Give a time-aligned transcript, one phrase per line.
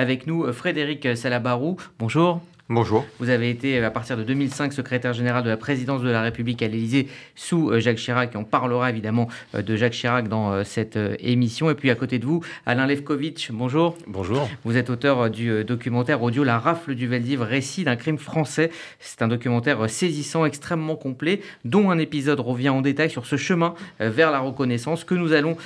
[0.00, 1.76] Avec nous, Frédéric Salabarou.
[1.98, 2.40] Bonjour.
[2.70, 3.06] Bonjour.
[3.18, 6.62] Vous avez été, à partir de 2005, secrétaire général de la présidence de la République
[6.62, 8.34] à l'Élysée sous euh, Jacques Chirac.
[8.34, 11.70] Et on parlera évidemment euh, de Jacques Chirac dans euh, cette émission.
[11.70, 13.52] Et puis à côté de vous, Alain Levkovitch.
[13.52, 13.96] Bonjour.
[14.06, 14.50] Bonjour.
[14.66, 18.70] Vous êtes auteur du documentaire audio La rafle du Veldiv, récit d'un crime français.
[19.00, 23.72] C'est un documentaire saisissant, extrêmement complet, dont un épisode revient en détail sur ce chemin
[23.98, 25.56] vers la reconnaissance que nous allons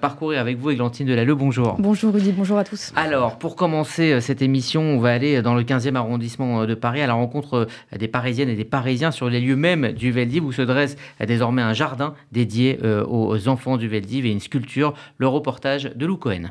[0.00, 1.34] parcourir avec vous, Églantine Delalleux.
[1.34, 1.74] Bonjour.
[1.80, 2.92] Bonjour Rudy, bonjour à tous.
[2.94, 7.00] Alors, pour commencer cette émission, on va aller dans le 15e arrondissement euh, de Paris
[7.00, 10.44] à la rencontre euh, des Parisiennes et des Parisiens sur les lieux mêmes du Veldiv
[10.44, 14.94] où se dresse euh, désormais un jardin dédié aux enfants du Veldiv et une sculpture,
[15.18, 16.50] le reportage de Lou Cohen.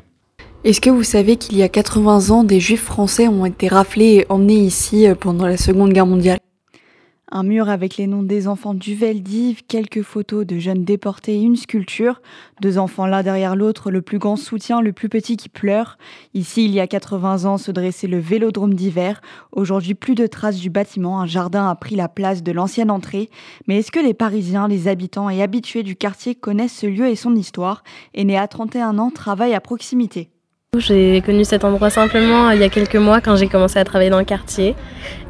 [0.64, 4.14] Est-ce que vous savez qu'il y a 80 ans, des juifs français ont été raflés
[4.14, 6.38] et emmenés ici pendant la Seconde Guerre mondiale?
[7.34, 11.56] Un mur avec les noms des enfants du Veldiv, quelques photos de jeunes déportés une
[11.56, 12.20] sculpture.
[12.60, 15.96] Deux enfants l'un derrière l'autre, le plus grand soutient le plus petit qui pleure.
[16.34, 19.22] Ici, il y a 80 ans, se dressait le vélodrome d'hiver.
[19.50, 21.20] Aujourd'hui, plus de traces du bâtiment.
[21.20, 23.30] Un jardin a pris la place de l'ancienne entrée.
[23.66, 27.16] Mais est-ce que les Parisiens, les habitants et habitués du quartier connaissent ce lieu et
[27.16, 27.82] son histoire?
[28.12, 30.28] Et né à 31 ans, travaille à proximité.
[30.78, 34.08] J'ai connu cet endroit simplement il y a quelques mois quand j'ai commencé à travailler
[34.08, 34.74] dans le quartier.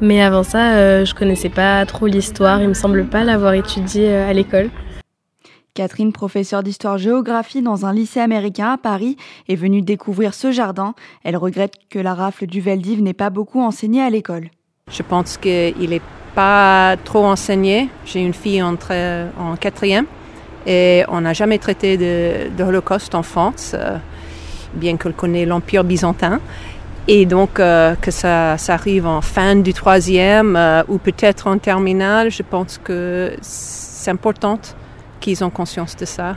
[0.01, 2.63] Mais avant ça, euh, je connaissais pas trop l'histoire.
[2.63, 4.71] Il me semble pas l'avoir étudié euh, à l'école.
[5.75, 9.17] Catherine, professeure d'histoire-géographie dans un lycée américain à Paris,
[9.49, 10.95] est venue découvrir ce jardin.
[11.25, 14.49] Elle regrette que la rafle du Veldiv n'ait pas beaucoup enseigné à l'école.
[14.93, 16.03] Je pense qu'il n'est
[16.37, 17.89] pas trop enseigné.
[18.07, 20.07] J'ai une fille en, en quatrième
[20.69, 23.75] et on n'a jamais traité de, de Holocauste en France.
[24.75, 26.41] Bien qu'elle connaît l'Empire byzantin.
[27.09, 31.59] Et donc, euh, que ça, ça, arrive en fin du troisième euh, ou peut-être en
[31.59, 34.59] terminale, je pense que c'est important
[35.21, 36.37] qu'ils ont conscience de ça.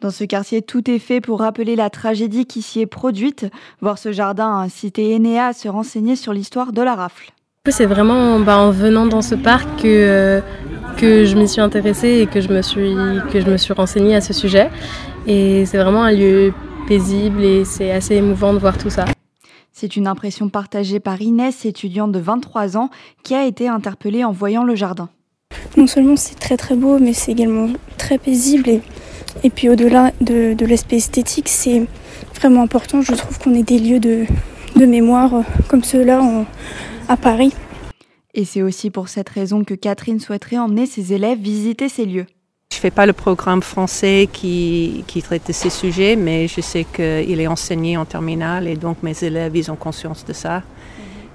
[0.00, 3.46] Dans ce quartier, tout est fait pour rappeler la tragédie qui s'y est produite.
[3.82, 7.32] Voir ce jardin a incité Enéa à se renseigner sur l'histoire de la rafle.
[7.68, 10.40] C'est vraiment bah, en venant dans ce parc que, euh,
[10.96, 12.96] que je m'y suis intéressée et que je me suis,
[13.30, 14.70] que je me suis renseignée à ce sujet.
[15.26, 16.54] Et c'est vraiment un lieu
[16.90, 19.04] paisible et c'est assez émouvant de voir tout ça.
[19.70, 22.90] C'est une impression partagée par Inès, étudiante de 23 ans,
[23.22, 25.08] qui a été interpellée en voyant le jardin.
[25.76, 28.68] Non seulement c'est très très beau, mais c'est également très paisible.
[28.68, 28.82] Et,
[29.44, 31.86] et puis au-delà de, de l'aspect esthétique, c'est
[32.34, 33.02] vraiment important.
[33.02, 34.24] Je trouve qu'on ait des lieux de,
[34.74, 36.44] de mémoire comme ceux-là
[37.06, 37.54] à Paris.
[38.34, 42.26] Et c'est aussi pour cette raison que Catherine souhaiterait emmener ses élèves visiter ces lieux.
[42.72, 46.62] Je ne fais pas le programme français qui, qui traite de ces sujets, mais je
[46.62, 50.62] sais qu'il est enseigné en terminale et donc mes élèves, ils ont conscience de ça.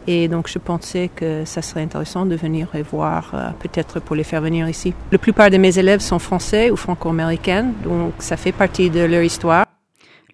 [0.08, 4.16] Et donc je pensais que ça serait intéressant de venir et voir, euh, peut-être pour
[4.16, 4.96] les faire venir ici.
[5.12, 9.22] La plupart de mes élèves sont français ou franco-américains, donc ça fait partie de leur
[9.22, 9.66] histoire.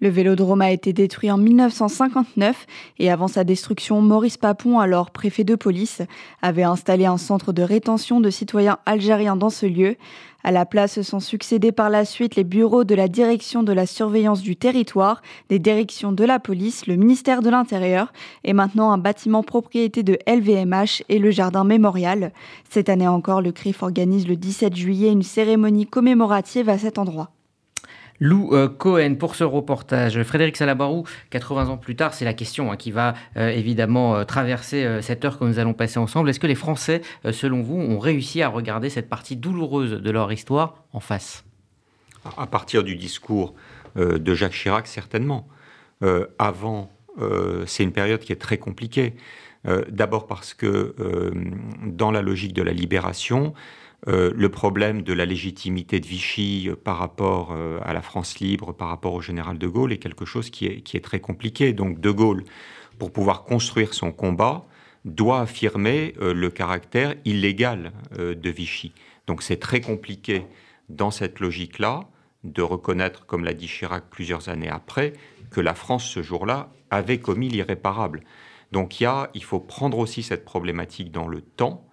[0.03, 2.66] Le vélodrome a été détruit en 1959
[2.97, 6.01] et avant sa destruction, Maurice Papon, alors préfet de police,
[6.41, 9.97] avait installé un centre de rétention de citoyens algériens dans ce lieu.
[10.44, 13.85] À la place sont succédés par la suite les bureaux de la direction de la
[13.85, 18.12] surveillance du territoire, des directions de la police, le ministère de l'Intérieur
[18.44, 22.33] et maintenant un bâtiment propriété de LVMH et le jardin mémorial.
[22.72, 27.29] Cette année encore, le CRIF organise le 17 juillet une cérémonie commémorative à cet endroit.
[28.21, 30.21] Lou euh, Cohen pour ce reportage.
[30.21, 34.23] Frédéric Salabarou, 80 ans plus tard, c'est la question hein, qui va euh, évidemment euh,
[34.25, 36.29] traverser cette heure que nous allons passer ensemble.
[36.29, 37.01] Est-ce que les Français,
[37.31, 41.43] selon vous, ont réussi à regarder cette partie douloureuse de leur histoire en face?
[42.37, 43.55] À partir du discours
[43.95, 45.47] de Jacques Chirac, certainement.
[46.38, 46.91] avant,
[47.65, 49.15] c'est une période qui est très compliquée.
[49.89, 50.93] D'abord parce que
[51.83, 53.55] dans la logique de la libération,
[54.07, 58.39] euh, le problème de la légitimité de Vichy euh, par rapport euh, à la France
[58.39, 61.72] libre, par rapport au général de Gaulle, est quelque chose qui est, très compliqué.
[61.72, 62.44] Donc de Gaulle,
[62.97, 64.66] pour pouvoir construire son combat,
[65.06, 68.94] doit affirmer le caractère illégal de Vichy.
[69.25, 70.45] Donc c'est très compliqué
[70.89, 72.01] dans cette logique-là
[72.44, 75.13] de reconnaître, comme l'a dit Chirac plusieurs années après,
[75.50, 78.22] que la France ce jour-là avait commis l'irréparable.
[78.72, 81.83] Donc il faut prendre aussi cette problématique dans le temps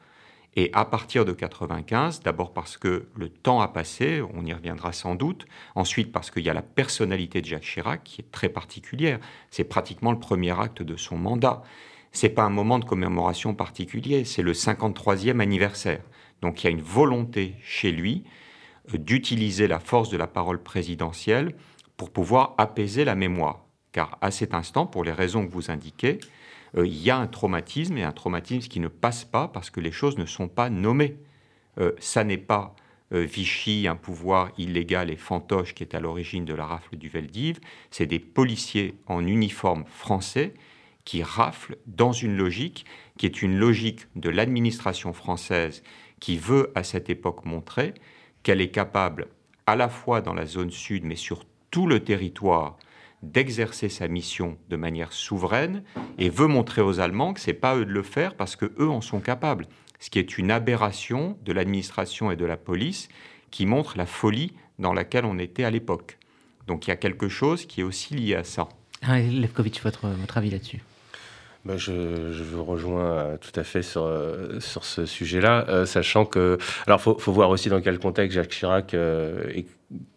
[0.60, 4.92] et à partir de 95, d'abord parce que le temps a passé, on y reviendra
[4.92, 5.46] sans doute.
[5.76, 9.20] Ensuite parce qu'il y a la personnalité de Jacques Chirac qui est très particulière.
[9.52, 11.62] C'est pratiquement le premier acte de son mandat.
[12.10, 16.02] C'est pas un moment de commémoration particulier, c'est le 53e anniversaire.
[16.42, 18.24] Donc il y a une volonté chez lui
[18.92, 21.54] euh, d'utiliser la force de la parole présidentielle
[21.96, 23.64] pour pouvoir apaiser la mémoire.
[23.92, 26.18] Car à cet instant, pour les raisons que vous indiquez,
[26.76, 29.80] euh, il y a un traumatisme et un traumatisme qui ne passe pas parce que
[29.80, 31.16] les choses ne sont pas nommées.
[31.78, 32.74] Euh, ça n'est pas
[33.12, 37.08] euh, Vichy, un pouvoir illégal et fantoche qui est à l'origine de la rafle du
[37.08, 37.58] Veldiv,
[37.90, 40.54] c'est des policiers en uniforme français
[41.04, 42.84] qui rafle dans une logique
[43.16, 45.82] qui est une logique de l'administration française
[46.20, 47.94] qui veut à cette époque montrer
[48.42, 49.28] qu'elle est capable,
[49.66, 52.76] à la fois dans la zone sud, mais sur tout le territoire,
[53.22, 55.82] d'exercer sa mission de manière souveraine
[56.18, 58.88] et veut montrer aux Allemands que c'est pas eux de le faire parce que eux
[58.88, 59.66] en sont capables.
[59.98, 63.08] Ce qui est une aberration de l'administration et de la police
[63.50, 66.18] qui montre la folie dans laquelle on était à l'époque.
[66.66, 68.68] Donc il y a quelque chose qui est aussi lié à ça.
[69.02, 70.82] Ah, Levkovitch, votre, votre avis là-dessus?
[71.76, 76.24] Je, je, vous rejoins euh, tout à fait sur, euh, sur ce sujet-là, euh, sachant
[76.24, 76.56] que...
[76.86, 78.96] Alors, il faut, faut, voir aussi dans quel contexte Jacques Chirac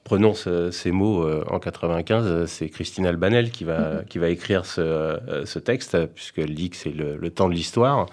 [0.03, 2.45] prononce ces mots en 95.
[2.45, 4.06] C'est Christine Albanel qui va, mm-hmm.
[4.06, 8.07] qui va écrire ce, ce texte, puisqu'elle dit que c'est le, le, temps de l'histoire,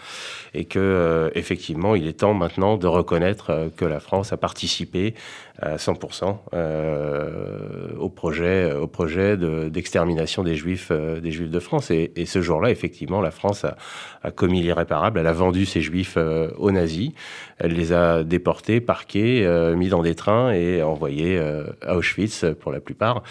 [0.55, 5.15] et que effectivement, il est temps maintenant de reconnaître que la France a participé
[5.61, 11.91] à 100% euh, au projet, au projet d'extermination des Juifs, euh, des Juifs de France.
[11.91, 13.77] Et, et ce jour-là, effectivement, la France a,
[14.23, 15.19] a commis l'irréparable.
[15.19, 17.11] Elle a vendu ces Juifs euh, aux nazis.
[17.59, 21.48] Elle les a déportés, parqués, euh, mis dans des trains et envoyés euh,
[21.83, 23.23] à Auschwitz pour la plupart.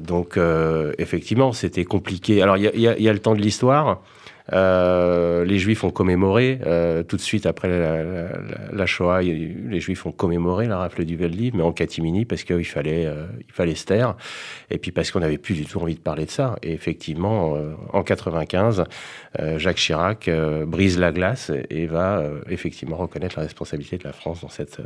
[0.00, 0.38] donc,
[0.98, 2.42] effectivement, c'était compliqué.
[2.42, 4.00] Alors, il y, y, y a, le temps de l'histoire.
[4.52, 10.12] Euh, les Juifs ont commémoré, euh, tout de suite après la, Shoah, les Juifs ont
[10.12, 14.16] commémoré la rafle du Veldiv, mais en catimini, parce qu'il fallait, euh, fallait se taire,
[14.70, 16.56] et puis parce qu'on n'avait plus du tout envie de parler de ça.
[16.62, 17.56] Et effectivement,
[17.92, 18.84] en 95,
[19.38, 20.28] euh, Jacques Chirac
[20.66, 24.80] brise la glace et va effectivement reconnaître la responsabilité de la France dans cette,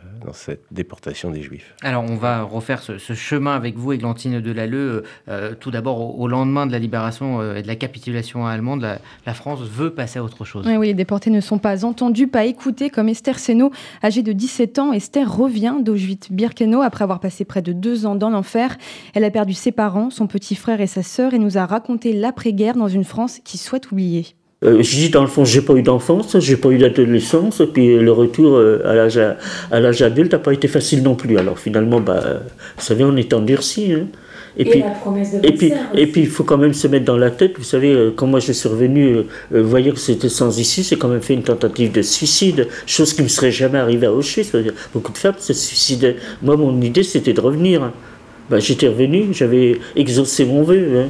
[0.70, 1.75] déportation des Juifs.
[1.82, 5.05] Alors, on va refaire ce, chemin avec vous, Églantine Delalleux.
[5.61, 9.95] tout d'abord, au, lendemain de la libération et de la capitulation allemande, la France veut
[9.95, 10.67] passer à autre chose.
[10.67, 13.71] Oui, oui, les déportés ne sont pas entendus, pas écoutés, comme Esther Seno,
[14.03, 14.93] âgée de 17 ans.
[14.93, 18.77] Esther revient d'Auschwitz-Birkenau après avoir passé près de deux ans dans l'enfer.
[19.15, 22.12] Elle a perdu ses parents, son petit frère et sa sœur et nous a raconté
[22.12, 24.35] l'après-guerre dans une France qui souhaite oublier.
[24.64, 27.66] Euh, je dis dans le fond, j'ai pas eu d'enfance, j'ai pas eu d'adolescence, et
[27.66, 31.37] puis le retour euh, à l'âge à l'âge adulte n'a pas été facile non plus.
[31.38, 32.22] Alors finalement, bah,
[32.76, 33.93] vous savez, on est endurci.
[33.93, 34.06] Hein.
[34.56, 36.87] Et, et, puis, la promesse de et puis, et puis, il faut quand même se
[36.87, 37.55] mettre dans la tête.
[37.58, 40.84] Vous savez, euh, quand moi je suis revenu, euh, vous voyez que c'était sans issue,
[40.84, 44.06] c'est quand même fait une tentative de suicide, chose qui ne me serait jamais arrivée
[44.06, 44.52] à Auschwitz.
[44.93, 46.16] Beaucoup de femmes se suicidaient.
[46.43, 47.90] Moi, mon idée, c'était de revenir.
[48.49, 50.88] Ben, J'étais revenu, j'avais exaucé mon vœu.
[50.99, 51.08] Hein.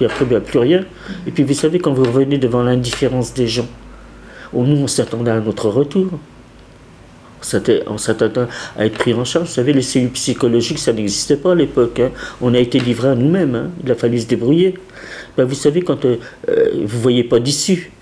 [0.00, 0.86] Puis après, ben, plus rien.
[1.26, 3.68] Et puis, vous savez, quand vous revenez devant l'indifférence des gens,
[4.54, 6.08] nous, on s'attendait à notre retour
[7.86, 8.46] on s'attendait
[8.78, 9.48] à être pris en charge.
[9.48, 12.00] Vous savez, les cellules psychologiques, ça n'existait pas à l'époque.
[12.00, 12.12] Hein.
[12.40, 13.54] On a été livrés à nous-mêmes.
[13.54, 13.70] Hein.
[13.84, 14.74] Il a fallu se débrouiller.
[15.36, 16.16] Ben, vous savez, quand euh,
[16.48, 17.92] euh vous ne voyez pas d'issue,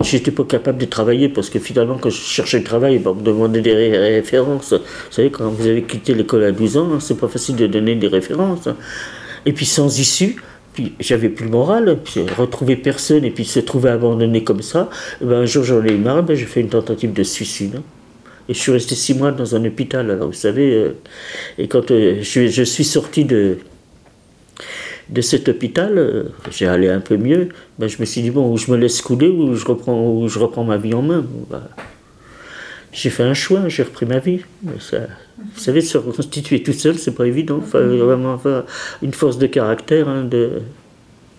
[0.00, 3.14] j'étais pas capable de travailler parce que finalement, quand je cherchais le travail, ben, on
[3.16, 4.72] me demandait des références.
[4.72, 4.80] Vous
[5.10, 7.96] savez, quand vous avez quitté l'école à 12 ans, hein, c'est pas facile de donner
[7.96, 8.66] des références.
[8.66, 8.76] Hein.
[9.46, 10.36] Et puis sans issue,
[10.74, 14.90] puis j'avais plus le moral, puis retrouver personne et puis se trouver abandonné comme ça.
[15.20, 17.76] Ben, un jour j'en ai eu marre, ben, j'ai fait une tentative de suicide.
[17.76, 17.82] Hein.
[18.48, 20.10] Et je suis resté six mois dans un hôpital.
[20.10, 20.96] Alors, vous savez, euh,
[21.56, 23.58] et quand euh, je, suis sorti de,
[25.08, 27.48] de cet hôpital, euh, j'ai allé un peu mieux.
[27.78, 30.38] Ben, je me suis dit, bon, ou je me laisse couler ou je reprends, je
[30.38, 31.24] reprends ma vie en main?
[31.48, 31.62] Ben,
[32.92, 34.40] j'ai fait un choix, j'ai repris ma vie.
[34.78, 34.98] Ça,
[35.52, 37.60] vous savez, se reconstituer tout seul, c'est pas évident.
[37.62, 38.64] Il faut vraiment avoir
[39.02, 40.08] une force de caractère.
[40.08, 40.62] Hein, de...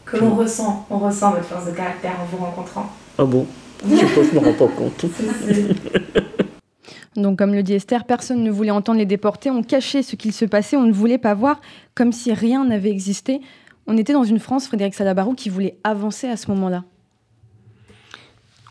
[0.06, 2.90] Que l'on ressent, on ressent votre force de caractère en vous rencontrant?
[3.18, 3.46] Ah bon?
[3.88, 5.06] Je sais pas, je me rends pas compte.
[7.16, 10.34] Donc, comme le dit Esther, personne ne voulait entendre les déportés, on cachait ce qu'il
[10.34, 11.62] se passait, on ne voulait pas voir,
[11.94, 13.40] comme si rien n'avait existé.
[13.88, 16.84] On était dans une France, Frédéric Salabarou, qui voulait avancer à ce moment-là.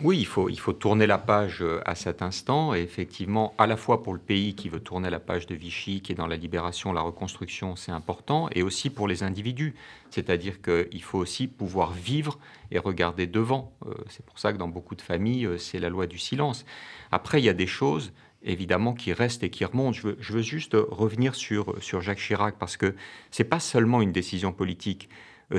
[0.00, 2.74] Oui, il faut, il faut tourner la page euh, à cet instant.
[2.74, 6.00] Et effectivement, à la fois pour le pays qui veut tourner la page de Vichy,
[6.00, 9.74] qui est dans la libération, la reconstruction, c'est important, et aussi pour les individus.
[10.10, 12.40] C'est-à-dire qu'il faut aussi pouvoir vivre
[12.72, 13.72] et regarder devant.
[13.86, 16.66] Euh, c'est pour ça que dans beaucoup de familles, euh, c'est la loi du silence.
[17.12, 19.94] Après, il y a des choses évidemment qui reste et qui remonte.
[19.94, 22.96] Je veux, je veux juste revenir sur, sur Jacques Chirac parce que
[23.30, 25.08] c'est pas seulement une décision politique,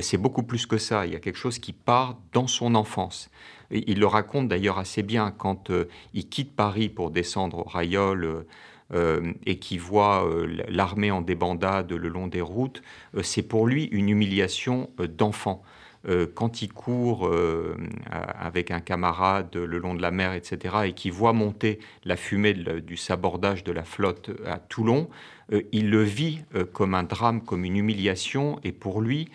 [0.00, 1.06] c'est beaucoup plus que ça.
[1.06, 3.30] Il y a quelque chose qui part dans son enfance.
[3.70, 8.46] Il le raconte d'ailleurs assez bien quand euh, il quitte Paris pour descendre au Rayol.
[8.94, 12.84] Euh, et qui voit euh, l'armée en débandade le long des routes,
[13.16, 15.64] euh, c'est pour lui une humiliation d'enfant.
[16.08, 17.76] Euh, quand il court euh,
[18.10, 22.54] avec un camarade le long de la mer, etc., et qui voit monter la fumée
[22.54, 25.08] du sabordage de la flotte à Toulon,
[25.52, 29.28] euh, il le vit comme un drame, comme une humiliation, et pour lui,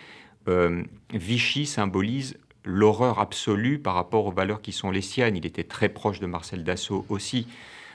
[1.12, 5.36] Vichy symbolise l'horreur absolue par rapport aux valeurs qui sont les siennes.
[5.36, 7.46] Il était très proche de Marcel Dassault aussi.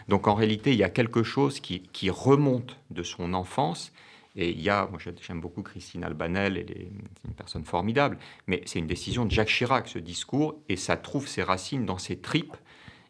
[0.08, 3.92] Donc en réalité, il y a quelque chose qui, qui remonte de son enfance
[4.36, 6.88] Et il y a, moi j'aime beaucoup Christine Albanel, elle est
[7.26, 11.28] une personne formidable, mais c'est une décision de Jacques Chirac, ce discours, et ça trouve
[11.28, 12.56] ses racines dans ses tripes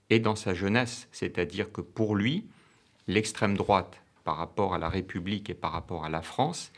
[0.09, 1.07] et dans sa jeunesse.
[1.11, 2.45] C'est-à-dire que pour lui,
[3.07, 6.71] l'extrême droite par rapport à la République et par rapport à la France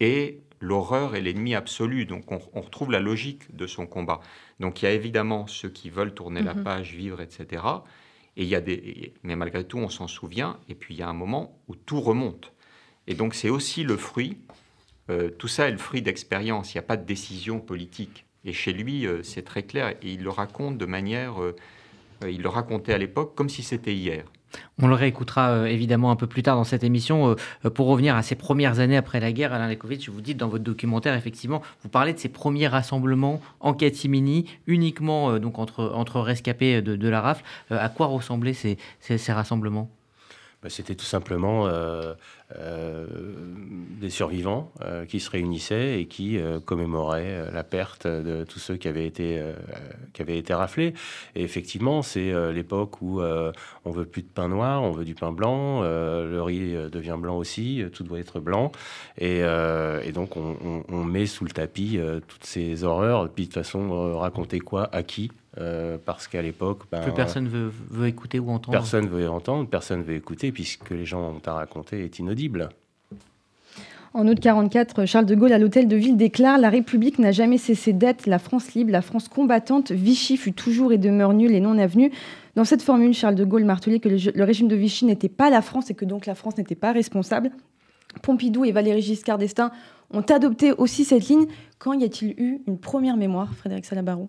[0.00, 2.06] est l'horreur est l'ennemi absolu.
[2.06, 4.20] Donc on, retrouve la logique de son combat.
[4.60, 6.64] Donc il y a évidemment ceux qui veulent tourner la mhm.
[6.64, 7.62] page, vivre, etc.
[8.36, 10.58] Et il y a des, mais malgré tout, on s'en souvient.
[10.68, 12.52] Et puis il y a un moment où tout remonte.
[13.06, 14.38] Et donc c'est aussi le fruit,
[15.10, 18.26] euh, tout ça est le fruit d'expérience, il n'y a pas de décision politique.
[18.44, 21.56] Et chez lui, euh, c'est très clair, et il le raconte de manière, euh,
[22.28, 24.24] il le racontait à l'époque comme si c'était hier.
[24.80, 27.36] On le réécoutera évidemment un peu plus tard dans cette émission.
[27.74, 30.64] pour revenir à ces premières années après la guerre, Alain Lekovitch, vous dites dans votre
[30.64, 36.82] documentaire, effectivement, vous parlez de ces premiers rassemblements en catimini, uniquement donc entre, entre rescapés
[36.82, 37.44] de, la rafle.
[37.70, 39.90] à quoi ressemblaient ces, ces rassemblements?
[40.62, 42.14] Bah, C'était tout simplement euh,
[42.54, 48.76] des survivants euh, qui se réunissaient et qui euh, commémoraient la perte de tous ceux
[48.76, 49.42] qui avaient été,
[50.12, 50.94] qui avaient été raflés.
[51.34, 55.32] Et effectivement, c'est l'époque où on veut plus de pain noir, on veut du pain
[55.32, 58.72] blanc, le riz devient blanc aussi, tout doit être blanc.
[59.18, 63.28] Et, et donc, on, on, met sous le tapis toutes ces horreurs.
[63.30, 65.30] Puis de toute façon, raconter quoi, à qui?
[66.04, 66.82] Parce qu'à l'époque...
[66.90, 68.78] Ben, Plus personne veut, veut, écouter ou entendre.
[68.78, 72.68] Personne veut entendre, personne veut écouter, puisque les gens ont à raconter est inaudible.
[74.14, 77.58] En août 44, Charles de Gaulle à l'hôtel de ville déclare La République n'a jamais
[77.58, 79.92] cessé d'être la France libre, la France combattante.
[79.92, 82.10] Vichy fut toujours et demeure nul et non avenu.
[82.54, 85.60] Dans cette formule, Charles de Gaulle martelait que le, régime de Vichy n'était pas la
[85.60, 87.50] France et que donc la France n'était pas responsable.
[88.22, 89.70] Pompidou et Valéry Giscard d'Estaing
[90.10, 91.46] ont adopté aussi cette ligne.
[91.78, 94.28] Quand y a-t-il eu une première mémoire, Frédéric Salabarou?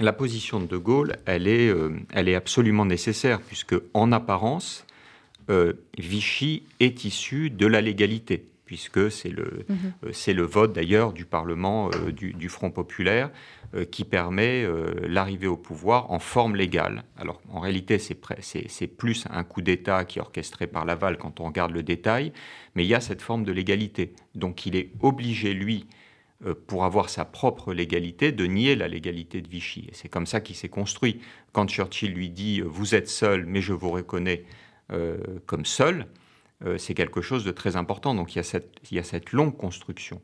[0.00, 4.86] La position de De Gaulle, elle est, euh, elle est absolument nécessaire, puisque en apparence,
[5.50, 9.92] euh, Vichy est issu de la légalité, puisque c'est le, mhm.
[10.06, 13.30] euh, le vote d'ailleurs du Parlement du, Front populaire
[13.92, 14.66] qui permet
[15.06, 17.04] l'arrivée au pouvoir en forme légale.
[17.16, 21.44] Alors en réalité, c'est plus un coup d'État qui est orchestré par Laval quand on
[21.44, 22.32] regarde le détail,
[22.74, 24.12] mais il y a cette forme de légalité.
[24.34, 25.86] Donc il est obligé, lui,
[26.66, 29.86] pour avoir sa propre légalité, de nier la légalité de Vichy.
[29.90, 31.20] Et c'est comme ça qu'il s'est construit.
[31.52, 34.36] Quand Churchill lui dit⁇ Vous êtes seul, mais je vous reconnais⁇
[34.92, 36.06] euh, comme seul,
[36.64, 38.14] euh, c'est quelque chose de très important.
[38.14, 40.20] Donc il y a cette, il y a cette longue construction.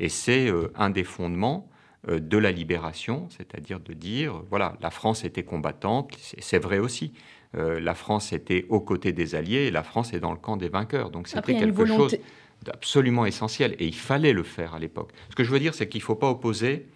[0.00, 1.68] Et c'est euh, un des fondements
[2.08, 7.12] de la libération, c'est-à-dire de dire, voilà, la France était combattante, c'est vrai aussi.
[7.54, 10.68] la France était aux côtés des Alliés et la France est dans le camp des
[10.68, 11.10] vainqueurs.
[11.10, 12.16] Donc c'était quelque chose
[12.64, 15.12] d'absolument essentiel et il fallait le faire à l'époque.
[15.30, 16.86] Ce que je veux dire, c'est qu'il ne faut pas opposer,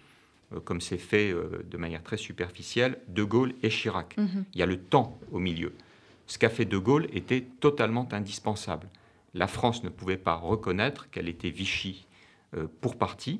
[0.63, 4.15] comme c'est fait de manière très superficielle, De Gaulle et Chirac.
[4.17, 4.45] Mhm.
[4.53, 5.73] Il y a le temps au milieu
[6.27, 8.87] ce qu'a fait De Gaulle était totalement indispensable.
[9.33, 12.05] La France ne pouvait pas reconnaître qu'elle était Vichy
[12.55, 13.39] euh, pour partie,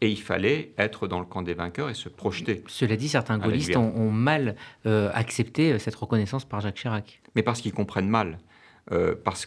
[0.00, 2.62] et il fallait être dans le camp des vainqueurs et se projeter.
[2.68, 4.54] Cela dit, certains gaullistes ont, mal
[4.86, 7.20] euh, accepté euh, cette reconnaissance par Jacques Chirac.
[7.34, 8.38] Mais parce qu'ils comprennent mal,
[9.22, 9.44] parce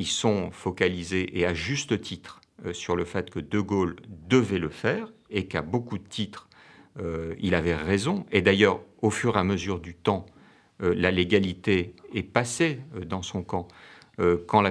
[0.00, 2.40] qu'ils sont focalisés, et à juste titre,
[2.72, 3.96] sur le fait que De Gaulle
[4.28, 6.48] devait le faire, et qu'à beaucoup de titres,
[7.38, 8.24] il avait raison.
[8.32, 10.24] Et d'ailleurs, au fur et à mesure du temps,
[10.82, 13.68] euh, la légalité est passée euh, dans son camp.
[14.18, 14.70] Euh, quand les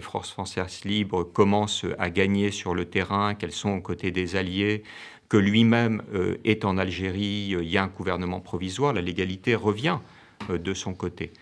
[0.00, 4.82] forces françaises libres commencent à gagner sur le terrain, qu'elles sont aux côtés des Alliés,
[5.28, 6.02] que lui-même
[6.42, 9.98] est en Algérie, il y a un gouvernement provisoire, la légalité revient
[10.48, 11.32] de son côté.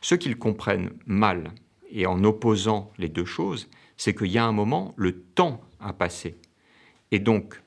[0.00, 1.50] Ce qu'ils comprennent mal,
[1.90, 5.92] et en opposant les deux choses, c'est qu'il y a un moment, le temps a
[5.92, 6.36] passé.
[7.10, 7.60] Et donc,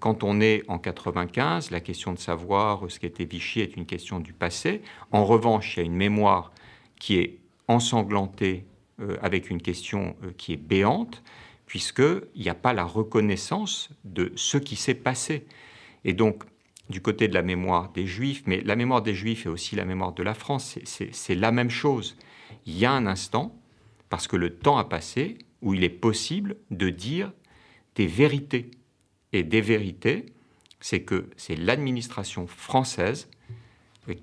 [0.00, 4.20] quand on est en 95, la question de savoir ce qu'était Vichy est une question
[4.20, 4.82] du passé.
[5.12, 6.52] En revanche, il y a une mémoire
[6.98, 8.66] qui est ensanglantée
[9.00, 11.22] euh, avec une question euh, qui est béante,
[11.66, 15.46] puisqu'il n'y a pas la reconnaissance de ce qui s'est passé.
[16.04, 16.42] Et donc,
[16.90, 19.84] du côté de la mémoire des Juifs, mais la mémoire des Juifs est aussi la
[19.84, 22.16] mémoire de la France, c'est la même chose.
[22.66, 23.54] Il y a un instant,
[24.08, 27.32] parce que le temps a passé, où il est possible de dire
[27.94, 28.70] des vérités
[29.32, 30.26] et des vérités,
[30.80, 33.28] c'est que c'est l'administration française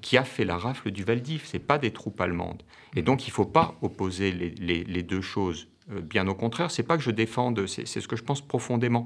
[0.02, 2.64] qui a fait la rafle du Valdiv, ce n'est pas des troupes allemandes.
[2.96, 5.68] Et donc il ne faut pas opposer les, deux choses.
[5.92, 9.06] Euh, bien au contraire, c'est pas que je défende, c'est ce que je pense profondément.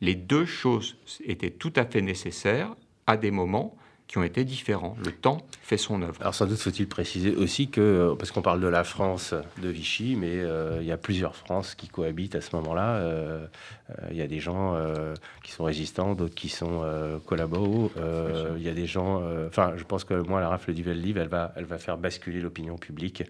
[0.00, 2.74] Les deux choses étaient tout à fait nécessaires
[3.06, 4.96] à des moments qui ont été différents.
[5.04, 6.20] Le temps fait son œuvre.
[6.20, 9.68] Alors sans doute faut-il préciser aussi que, euh, parce qu'on parle de la France de
[9.68, 12.96] Vichy, mais euh, il y a plusieurs France qui cohabitent à ce moment-là.
[12.96, 13.46] Euh,
[14.10, 14.74] il y a des gens
[15.42, 16.82] qui sont résistants, d'autres qui sont
[17.26, 17.92] collabos.
[18.56, 19.22] Il y a des gens...
[19.46, 22.40] Enfin, je pense que moi, la rafle du Veldiv, elle va, elle va faire basculer
[22.40, 23.22] l'opinion publique.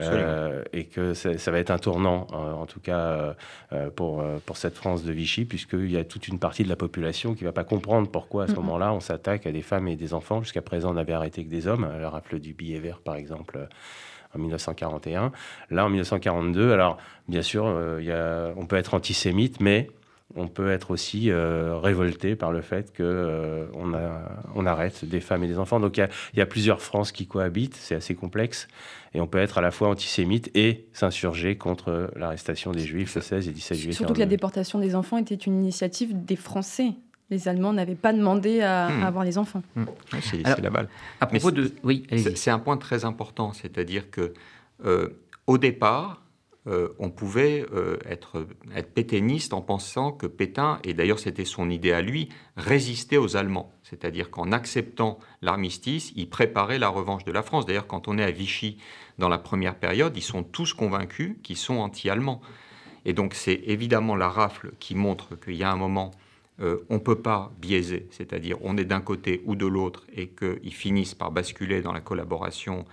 [0.00, 3.34] Et que ça, va être un tournant, en tout cas
[3.96, 7.34] pour, pour cette France de Vichy, puisqu'il y a toute une partie de la population
[7.34, 9.96] qui ne va pas comprendre pourquoi à ce moment-là on s'attaque à des femmes et
[9.96, 10.42] des enfants.
[10.42, 13.68] Jusqu'à présent, on avait arrêté que des hommes, la rafle du billet vert par exemple
[14.34, 15.32] en 1941.
[15.70, 16.98] Là, en 1942, alors
[17.28, 19.90] bien sûr, il y a, on peut être antisémite, mais
[20.36, 23.66] on peut être aussi euh, révolté par le fait qu'on euh,
[24.54, 25.80] on arrête des femmes et des enfants.
[25.80, 28.68] Donc il y, a plusieurs France qui cohabitent, c'est assez complexe,
[29.12, 33.20] et on peut être à la fois antisémite et s'insurger contre l'arrestation des Juifs le
[33.20, 33.92] 16 et 17 juillet.
[33.92, 36.92] Surtout que la déportation des enfants était une initiative des Français.
[37.30, 39.02] Les Allemands n'avaient pas demandé à, hmm.
[39.02, 39.62] avoir les enfants.
[39.76, 39.84] Hmm.
[40.20, 40.88] C'est la balle.
[41.20, 44.34] À propos de, oui, c'est un point très important, c'est-à-dire que
[44.84, 45.08] euh,
[45.46, 46.23] au départ,
[46.66, 51.68] euh, on pouvait euh, être, être, pétainiste en pensant que Pétain, et d'ailleurs c'était son
[51.68, 53.70] idée à lui, résistait aux Allemands.
[53.82, 57.66] C'est-à-dire qu'en acceptant l'armistice, il préparait la revanche de la France.
[57.66, 58.78] D'ailleurs, quand on est à Vichy
[59.18, 62.40] dans la première période, ils sont tous convaincus qu'ils sont anti-allemands.
[63.04, 66.12] Et donc c'est évidemment la rafle qui montre qu'il y a un moment,
[66.60, 70.28] euh, on ne peut pas biaiser, c'est-à-dire on est d'un côté ou de l'autre et
[70.28, 72.86] qu'ils finissent par basculer dans la collaboration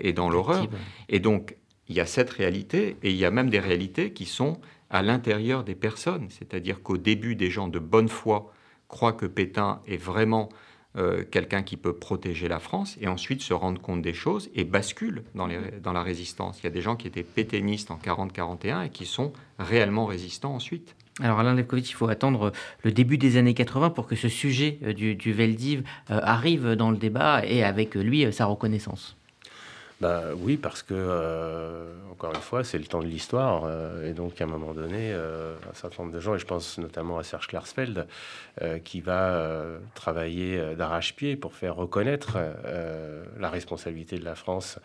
[0.00, 0.66] et dans l'horreur.
[1.08, 1.56] Et donc
[1.90, 4.58] il y a cette réalité et il y a même des réalités qui sont
[4.90, 6.28] à l'intérieur des personnes.
[6.30, 8.52] C'est-à-dire qu'au début, des gens de bonne foi
[8.86, 10.48] croient que Pétain est vraiment
[10.96, 14.62] euh, quelqu'un qui peut protéger la France et ensuite se rendent compte des choses et
[14.62, 16.60] basculent dans, les, dans la résistance.
[16.60, 20.54] Il y a des gens qui étaient pétainistes en 40-41 et qui sont réellement résistants
[20.54, 20.94] ensuite.
[21.20, 22.52] Alors Alain Levkovitch, il faut attendre
[22.84, 26.76] le début des années 80 pour que ce sujet euh, du, du Veldiv euh, arrive
[26.76, 29.16] dans le débat et avec lui sa reconnaissance.
[30.00, 33.64] Bah, oui, parce que, euh, encore une fois, c'est le temps de l'histoire.
[33.66, 36.46] Euh, et donc, à un moment donné, euh, un certain nombre de gens, et je
[36.46, 38.06] pense notamment à Serge Klarsfeld,
[38.84, 39.64] qui va
[39.94, 42.36] travailler d'arrache-pied pour faire reconnaître
[43.38, 44.78] la responsabilité de la France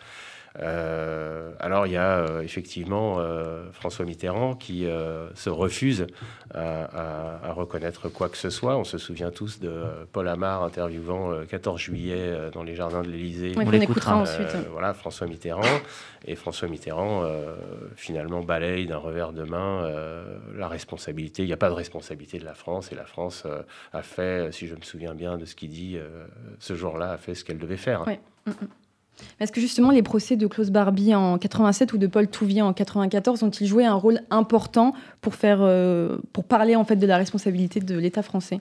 [0.62, 4.88] euh, alors il y a euh, effectivement euh, François Mitterrand qui
[5.34, 6.08] se refuse
[6.54, 8.78] à, reconnaître quoi que ce soit.
[8.78, 13.10] On se souvient tous de Paul Amar interviewant le 14 juillet dans les jardins de
[13.10, 13.54] l'Élysée.
[13.58, 14.56] on, l'écoutera ensuite.
[14.72, 15.62] Voilà, François Mitterrand.
[16.28, 17.24] Et François Mitterrand
[17.96, 19.90] finalement balaye d'un revers de main
[20.54, 21.44] la responsabilité.
[21.44, 23.46] Il n'y a pas de responsabilité de la France et la France
[23.94, 25.98] a fait, si je me souviens bien de ce qu'il dit,
[26.60, 28.04] ce jour-là a fait ce qu'elle devait faire.
[28.08, 28.20] Oui.
[28.46, 28.68] Mm, mm.
[29.40, 32.74] Est-ce que justement les procès de Klaus Barbie en 87 ou de Paul Touvier en
[32.74, 37.18] 94 ont-ils joué un rôle important pour, faire, euh, pour parler en fait de la
[37.18, 38.60] responsabilité de l'État français?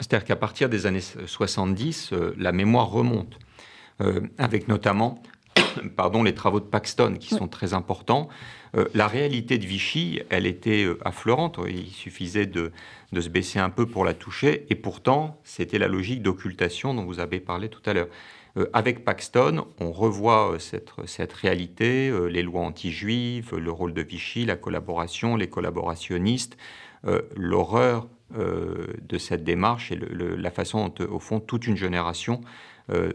[0.00, 3.38] C'est-à-dire qu'à partir des années 70, euh, la mémoire remonte,
[4.00, 5.22] euh, avec notamment
[5.96, 8.28] pardon, les travaux de Paxton qui sont très importants.
[8.92, 11.60] la réalité de Vichy, elle était affleurante.
[11.68, 12.72] Il suffisait de,
[13.12, 14.66] de, se baisser un peu pour la toucher.
[14.68, 18.08] Et pourtant, c'était la logique d'occultation dont vous avez parlé tout à l'heure.
[18.56, 24.02] Euh, avec Paxton, on revoit euh, cette, réalité, euh, les lois anti-juives, le rôle de
[24.02, 26.56] Vichy, la collaboration, les collaborationnistes,
[27.36, 32.40] l'horreur de cette démarche et la façon dont, au fond, toute une génération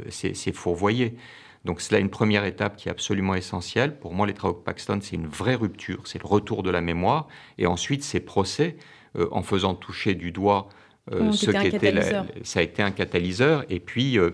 [0.09, 1.15] s'est fourvoyée.
[1.65, 3.97] Donc cela est une première étape qui est absolument essentielle.
[3.97, 6.81] Pour moi, les travaux de Paxton, c'est une vraie rupture, c'est le retour de la
[6.81, 7.27] mémoire.
[7.57, 8.77] Et ensuite, ces procès,
[9.31, 10.69] en faisant toucher du doigt
[11.09, 11.93] ce qu'était...
[12.43, 13.65] Ça a été un catalyseur.
[13.69, 14.31] Et puis, euh,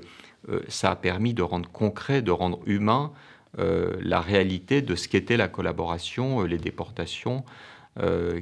[0.68, 3.12] ça a permis de rendre concret, de rendre humain
[3.60, 7.44] euh, la réalité de ce qu'était la collaboration, euh, les déportations,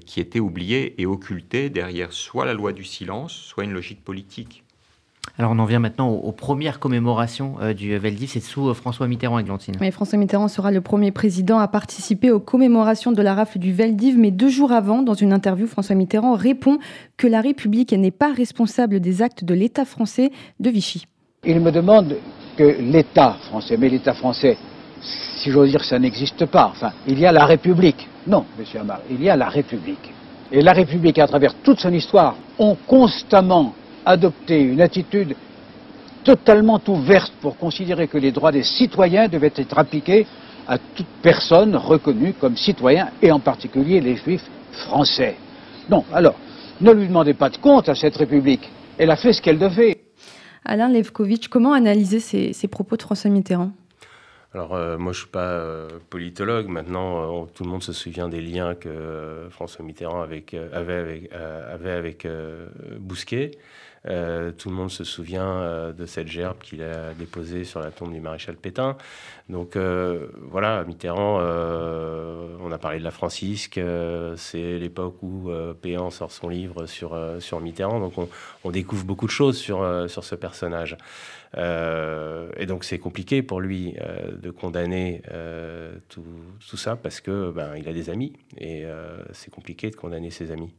[0.07, 4.63] qui étaient oubliées et occultées derrière soit la loi du silence, soit une logique politique.
[5.37, 9.75] Alors on en vient maintenant aux, premières commémorations du Veldiv, c'est sous François Mitterrand, Glantine.
[9.79, 13.71] Oui, François Mitterrand sera le premier président à participer aux commémorations de la rafle du
[13.71, 16.79] Veldiv, mais deux jours avant, dans une interview, François Mitterrand répond
[17.17, 21.05] que la République n'est pas responsable des actes de l'État français de Vichy.
[21.45, 22.15] Il me demande
[22.55, 24.57] que l'État français, mais l'État français,
[25.01, 26.69] si j'ose dire, ça n'existe pas.
[26.71, 28.07] Enfin, il y a la République.
[28.27, 30.11] Non, monsieur Amar, il y a la République.
[30.51, 33.73] Et la République, à travers toute son histoire, ont constamment
[34.05, 35.35] adopté une attitude
[36.23, 40.25] totalement ouverte pour considérer que les droits des citoyens devaient être appliqués
[40.67, 45.35] à toute personne reconnue comme citoyen, et en particulier les juifs français.
[45.89, 46.35] Non, alors,
[46.79, 48.69] ne lui demandez pas de compte à cette République.
[48.97, 50.02] Elle a fait ce qu'elle devait.
[50.65, 53.71] Alain Levkovitch, comment analyser ces, propos de François Mitterrand?
[54.53, 56.67] Alors euh, moi je suis pas euh, politologue.
[56.67, 61.31] Maintenant euh, tout le monde se souvient des liens que François Mitterrand avait
[61.91, 62.27] avec
[62.99, 63.51] Bousquet.
[64.07, 67.89] Euh, tout le monde se souvient euh, de cette gerbe qu'il a déposée sur la
[67.91, 68.97] tombe du maréchal Pétain.
[69.49, 73.79] Donc euh, voilà, Mitterrand, on a parlé de la Francisque,
[74.37, 75.49] c'est l'époque où
[75.81, 78.13] Péan sort son livre sur, sur Mitterrand, donc
[78.63, 80.97] on, découvre beaucoup de choses sur, sur ce personnage.
[81.57, 83.95] et donc c'est compliqué pour lui
[84.41, 85.21] de condamner
[86.07, 86.23] tout,
[86.67, 88.85] tout, ça parce que ben, il a des amis et
[89.33, 90.73] c'est compliqué de condamner ses amis.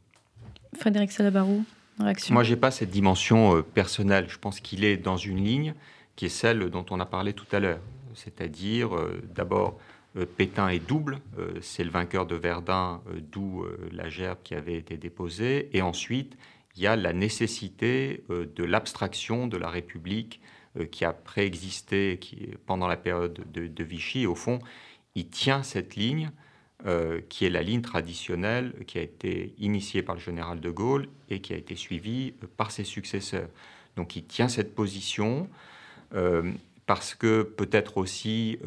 [0.75, 1.63] Frédéric Salabarou
[1.99, 2.33] Réaction.
[2.33, 4.25] Moi, j'ai pas cette dimension euh, personnelle.
[4.29, 5.73] Je pense qu'il est dans une ligne
[6.15, 7.79] qui est celle dont on a parlé tout à l'heure.
[8.13, 9.79] C'est-à-dire, euh, d'abord,
[10.17, 11.19] euh, Pétain est double.
[11.61, 15.69] c'est le vainqueur de Verdun, d'où la gerbe qui avait été déposée.
[15.73, 16.37] Et ensuite,
[16.75, 20.41] il y a la nécessité de l'abstraction de la République
[20.91, 22.19] qui a préexisté
[22.65, 24.25] pendant la période de, de Vichy.
[24.25, 24.59] Au fond,
[25.15, 26.31] il tient cette ligne
[26.85, 31.07] euh, qui est la ligne traditionnelle qui a été initiée par le général de Gaulle
[31.29, 33.47] et qui a été suivie euh, par ses successeurs.
[33.95, 35.47] Donc il tient cette position
[36.13, 36.51] euh,
[36.85, 38.59] parce que peut-être aussi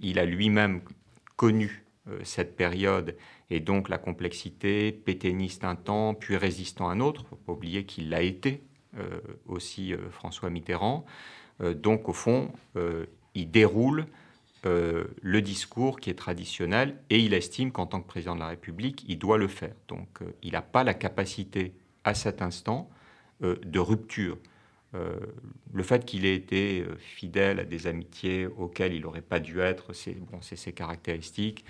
[0.00, 0.80] il a lui-même
[1.34, 1.84] connu
[2.22, 3.16] cette période
[3.50, 7.22] et donc la complexité, pétainiste un temps, puis résistant un autre.
[7.22, 8.62] Il ne faut pas oublier qu'il l'a été
[9.46, 11.04] aussi François Mitterrand.
[11.74, 12.50] donc au fond,
[13.34, 14.06] il déroule
[14.66, 18.48] euh, le discours qui est traditionnel et il estime qu'en tant que président de la
[18.48, 19.74] République, il doit le faire.
[19.86, 22.90] Donc euh, il n'a pas la capacité à cet instant
[23.42, 24.38] euh, de rupture.
[25.74, 29.92] le fait qu'il ait été fidèle à des amitiés auxquelles il n'aurait pas dû être,
[29.92, 31.66] c'est bon, ses caractéristiques.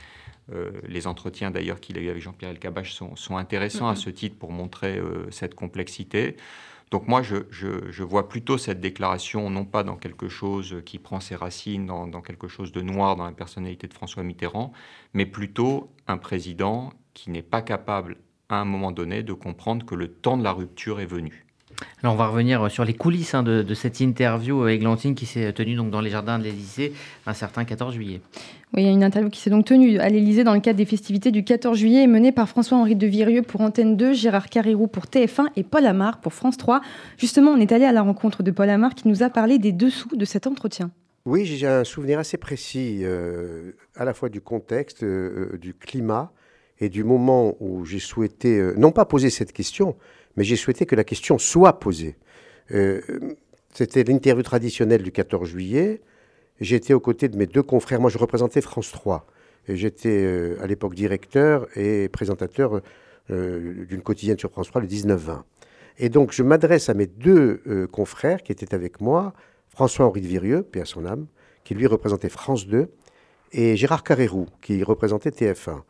[0.87, 4.37] les entretiens d'ailleurs qu'il a eu avec Jean-Pierre Elkabbach sont, sont intéressants à ce titre
[4.39, 6.37] pour montrer cette complexité.
[6.91, 11.35] Donc moi, je, vois plutôt cette déclaration non pas dans quelque chose qui prend ses
[11.35, 14.73] racines dans, quelque chose de noir dans la personnalité de François Mitterrand,
[15.13, 18.19] mais plutôt un président qui n'est pas capable
[18.49, 21.46] à un moment donné de comprendre que le temps de la rupture est venu.
[22.03, 25.75] Alors on va revenir sur les coulisses hein, de, cette interview églantine qui s'est tenue
[25.75, 26.93] donc dans les jardins de l'Élysée
[27.27, 28.21] un certain 14 juillet.
[28.75, 30.79] Oui, il y a une interview qui s'est donc tenue à l'Élysée dans le cadre
[30.79, 34.87] des festivités du 14 juillet menée par François-Henri de Virieux pour Antenne 2, Gérard Carrérou
[34.87, 36.81] pour TF1 et Paul Amar pour France 3.
[37.17, 39.73] Justement, on est allé à la rencontre de Paul Amar qui nous a parlé des
[39.73, 40.91] dessous de cet entretien.
[41.27, 45.75] Oui, j'ai un souvenir assez précis euh, à la fois du contexte, euh, euh, du
[45.75, 46.33] climat
[46.79, 49.97] et du moment où j'ai souhaité, non pas poser cette question,
[50.37, 52.17] mais j'ai souhaité que la question soit posée.
[52.73, 53.01] Euh,
[53.73, 56.01] c'était l'interview traditionnelle du 14 juillet.
[56.61, 58.01] J'étais aux côtés de mes deux confrères.
[58.01, 59.27] Moi, je représentais France 3.
[59.69, 62.81] J'étais euh, à l'époque directeur et présentateur
[63.31, 65.43] euh, d'une quotidienne sur France 3, le 19-20.
[65.99, 69.33] Et donc, je m'adresse à mes deux confrères qui étaient avec moi,
[69.71, 71.27] François-Henri de Virieux, paix à son âme,
[71.65, 72.91] qui lui représentait France 2,
[73.53, 75.81] et Gérard Carrérou, qui représentait TF1.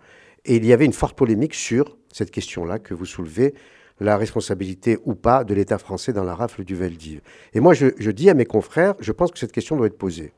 [0.45, 3.55] Et il y avait une forte polémique sur cette question-là que vous soulevez,
[4.01, 7.21] la responsabilité ou pas de l'État français dans la rafle du Veldiv.
[7.55, 10.33] Et moi, je, dis à mes confrères, je pense que cette question doit être posée.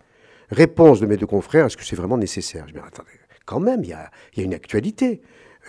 [0.50, 2.66] Réponse de mes deux confrères, est-ce que c'est vraiment nécessaire?
[2.68, 3.10] Je dis, attendez,
[3.44, 5.20] quand même, il y a, une actualité.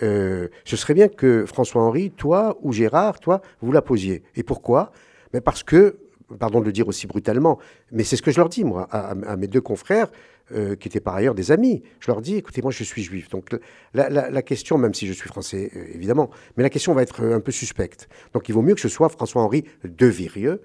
[0.02, 4.22] Euh, ce serait bien que François-Henri, toi ou Gérard, toi, vous la posiez.
[4.36, 4.92] Et pourquoi?
[5.34, 5.98] Mais Parce que,
[6.38, 7.58] pardon de le dire aussi brutalement,
[7.90, 10.08] mais c'est ce que je leur dis, moi, à mes deux confrères,
[10.52, 11.82] euh, qui étaient par ailleurs des amis.
[12.00, 13.28] Je leur dis, écoutez, moi je suis juif.
[13.28, 13.48] Donc
[13.94, 17.36] la, question, même si je suis français, euh, évidemment, mais la question va être euh,
[17.36, 18.08] un peu suspecte.
[18.34, 20.62] Donc il vaut mieux que ce soit François-Henri de Virieux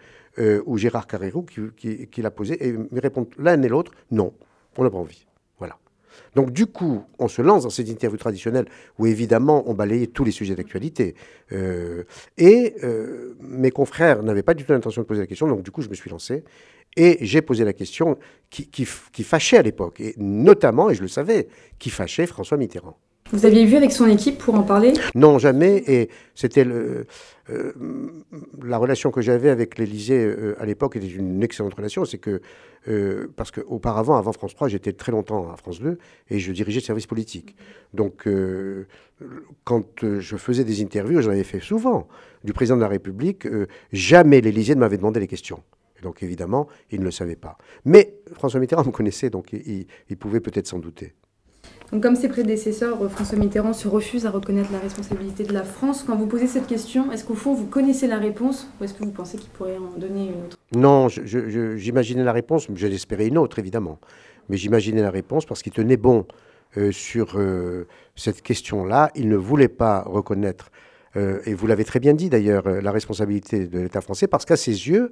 [0.65, 4.33] ou Gérard Carrérou qui, qui l'a posé et me répondent l'un et l'autre, non,
[4.77, 5.25] on n'a pas envie.
[6.35, 8.65] Donc du coup, on se lance dans cette interview traditionnelle
[8.99, 11.15] où évidemment on balayait tous les sujets d'actualité.
[12.37, 12.75] et
[13.39, 15.89] mes confrères n'avaient pas du tout l'intention de poser la question, donc du coup je
[15.89, 16.43] me suis lancé.
[16.97, 18.17] Et j'ai posé la question
[18.49, 22.97] qui, qui, fâchait à l'époque, et notamment, et je le savais, qui fâchait François Mitterrand.
[23.31, 24.93] Vous aviez vu avec son équipe pour en parler?
[25.15, 25.83] Non, jamais.
[25.87, 27.03] Et c'était euh,
[28.63, 32.05] la relation que j'avais avec l'Élysée euh, à l'époque était une excellente relation.
[32.05, 32.39] C'est que,
[32.87, 35.97] euh, parce qu'auparavant, avant France 3, j'étais très longtemps à France 2
[36.29, 37.55] et je dirigeais le service politique.
[37.95, 38.29] Donc,
[39.63, 42.07] quand je faisais des interviews, j'en avais fait souvent,
[42.43, 43.47] du président de la République,
[43.91, 45.63] jamais l'Élysée ne m'avait demandé les questions.
[46.03, 47.57] Donc évidemment, il ne le savait pas.
[47.85, 51.15] Mais François Mitterrand me connaissait, donc il, pouvait peut-être s'en douter.
[51.91, 56.03] Donc, comme ses prédécesseurs, François Mitterrand se refuse à reconnaître la responsabilité de la France.
[56.05, 59.03] Quand vous posez cette question, est-ce qu'au fond vous connaissez la réponse ou est-ce que
[59.03, 60.57] vous pensez qu'il pourrait en donner une autre?
[60.75, 63.99] Non, j'imaginais la réponse, mais j'espérais une autre évidemment.
[64.49, 66.25] Mais j'imaginais la réponse parce qu'il tenait bon
[66.77, 69.11] euh, sur euh, cette question-là.
[69.15, 70.71] Il ne voulait pas reconnaître,
[71.15, 74.57] euh, et vous l'avez très bien dit d'ailleurs, la responsabilité de l'État français parce qu'à
[74.57, 75.11] ses yeux,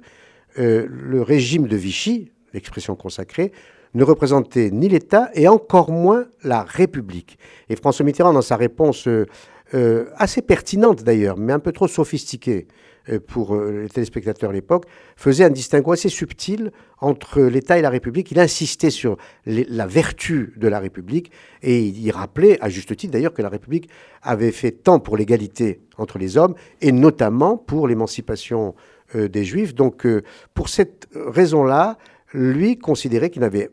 [0.58, 3.52] euh, le régime de Vichy, l'expression consacrée,
[3.94, 7.38] ne représentait ni l'État et encore moins la République.
[7.68, 9.26] Et François Mitterrand, dans sa réponse euh,
[9.74, 12.66] euh, assez pertinente d'ailleurs, mais un peu trop sophistiquée
[13.08, 17.90] euh, pour les téléspectateurs à l'époque, faisait un distinguo assez subtil entre l'État et la
[17.90, 18.30] République.
[18.32, 21.30] Il insistait sur la vertu de la République
[21.62, 23.88] et il rappelait, à juste titre d'ailleurs, que la République
[24.22, 28.74] avait fait tant pour l'égalité entre les hommes et notamment pour l'émancipation
[29.14, 29.74] des Juifs.
[29.74, 30.06] Donc
[30.54, 31.98] pour cette raison-là,
[32.34, 33.70] lui considérait qu'il n'avait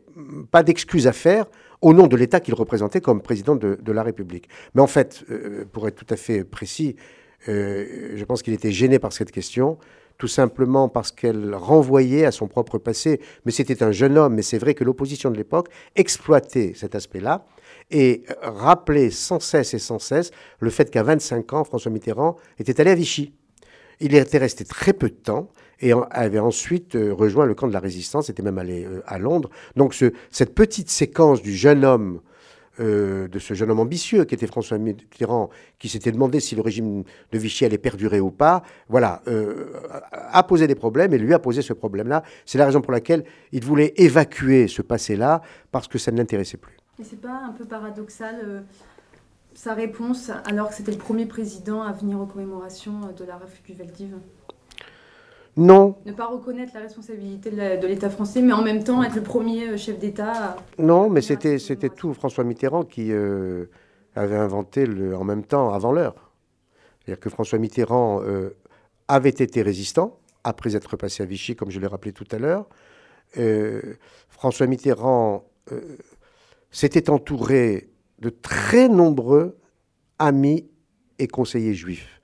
[0.50, 1.46] pas d'excuse à faire
[1.82, 4.48] au nom de l'État qu'il représentait comme président de, la République.
[4.74, 5.24] Mais en fait,
[5.72, 6.96] pour être tout à fait précis,
[7.48, 9.78] euh, je pense qu'il était gêné par cette question,
[10.18, 13.20] tout simplement parce qu'elle renvoyait à son propre passé.
[13.44, 17.44] Mais c'était un jeune homme, mais c'est vrai que l'opposition de l'époque exploitait cet aspect-là
[17.90, 22.80] et rappelait sans cesse et sans cesse le fait qu'à 25 ans, François Mitterrand était
[22.80, 23.34] allé à Vichy.
[24.00, 25.50] Il était resté très peu de temps
[25.82, 29.18] et avait ensuite euh, rejoint le camp de la résistance, était même allé euh, à
[29.18, 29.50] Londres.
[29.76, 29.94] Donc
[30.30, 32.20] cette petite séquence du jeune homme
[32.80, 36.62] euh, de ce jeune homme ambitieux qui était François Mitterrand, qui s'était demandé si le
[36.62, 39.20] régime de Vichy allait perdurer ou pas, voilà,
[40.12, 42.22] a posé des problèmes et lui a posé ce problème-là.
[42.46, 46.56] C'est la raison pour laquelle il voulait évacuer ce passé-là parce que ça ne l'intéressait
[46.56, 46.76] plus.
[46.98, 48.64] Et c'est pas un peu paradoxal
[49.54, 53.76] sa réponse alors que c'était le premier président à venir aux commémorations de la République
[53.76, 53.82] du
[55.56, 55.96] non.
[56.06, 59.68] Ne pas reconnaître la responsabilité de l'État français, mais en même temps être le premier
[59.68, 60.56] euh, chef d'État.
[60.78, 63.66] Non, mais c'était c'était tout François Mitterrand qui euh,
[64.14, 66.32] avait inventé le en même temps avant l'heure.
[67.00, 68.56] C'est-à-dire que François Mitterrand euh,
[69.08, 72.66] avait été résistant après être passé à Vichy, comme je l'ai rappelé tout à l'heure.
[74.28, 75.44] François Mitterrand
[76.70, 77.88] s'était entouré
[78.18, 79.56] de très nombreux
[80.18, 80.68] amis
[81.18, 82.21] et conseillers juifs.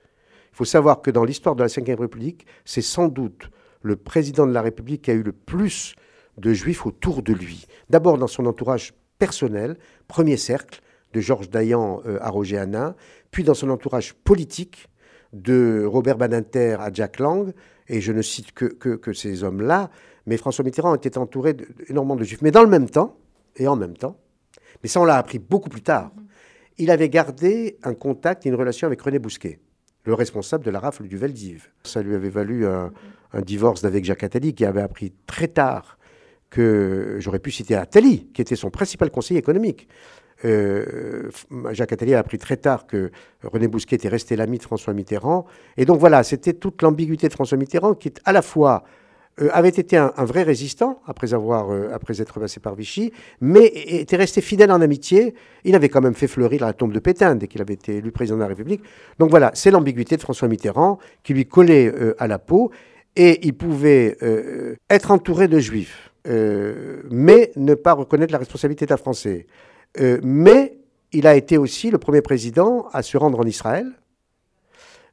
[0.59, 3.49] Faut savoir que dans l'histoire de la Ve République, c'est sans doute
[3.81, 5.95] le président de la République qui a eu le plus
[6.37, 7.65] de juifs autour de lui.
[7.89, 9.77] D'abord dans son entourage personnel,
[10.09, 10.81] premier cercle,
[11.13, 12.93] de Georges Dayan euh, à Roger Hanin,
[13.31, 14.89] puis dans son entourage politique,
[15.31, 17.53] de Robert Badinter à Jack Lang,
[17.87, 19.89] et je ne cite que, que, ces hommes-là,
[20.25, 22.41] mais François Mitterrand était entouré d'énormément de juifs.
[22.41, 23.15] Mais dans le même temps,
[23.55, 24.17] et en même temps,
[24.83, 26.11] mais ça on l'a appris beaucoup plus tard,
[26.77, 29.61] il avait gardé un contact et une relation avec René Bousquet
[30.09, 31.69] le responsable de la rafle du Veldiv.
[31.83, 32.91] Ça lui avait valu un,
[33.43, 35.99] divorce d'avec Jacques Attali, qui avait appris très tard
[36.49, 39.87] que j'aurais pu citer Attali, qui était son principal conseiller économique.
[40.45, 41.29] Euh,
[41.71, 43.11] Jacques Attali a appris très tard que
[43.43, 45.45] René Bousquet était resté l'ami de François Mitterrand.
[45.77, 48.83] Et donc voilà, c'était toute l'ambiguïté de François Mitterrand qui est à la fois
[49.51, 54.17] avait été un, vrai résistant après, avoir, euh, après être passé par Vichy, mais était
[54.17, 55.33] resté fidèle en amitié.
[55.63, 58.11] Il avait quand même fait fleurir la tombe de Pétain dès qu'il avait été élu
[58.11, 58.81] président de la République.
[59.17, 62.71] Donc voilà, c'est l'ambiguïté de François Mitterrand qui lui collait euh, à la peau
[63.15, 64.17] et il pouvait
[64.89, 69.47] être entouré de juifs, mais ne pas reconnaître la responsabilité d'un Français.
[70.23, 70.77] mais
[71.11, 73.98] il a été aussi le premier président à se rendre en Israël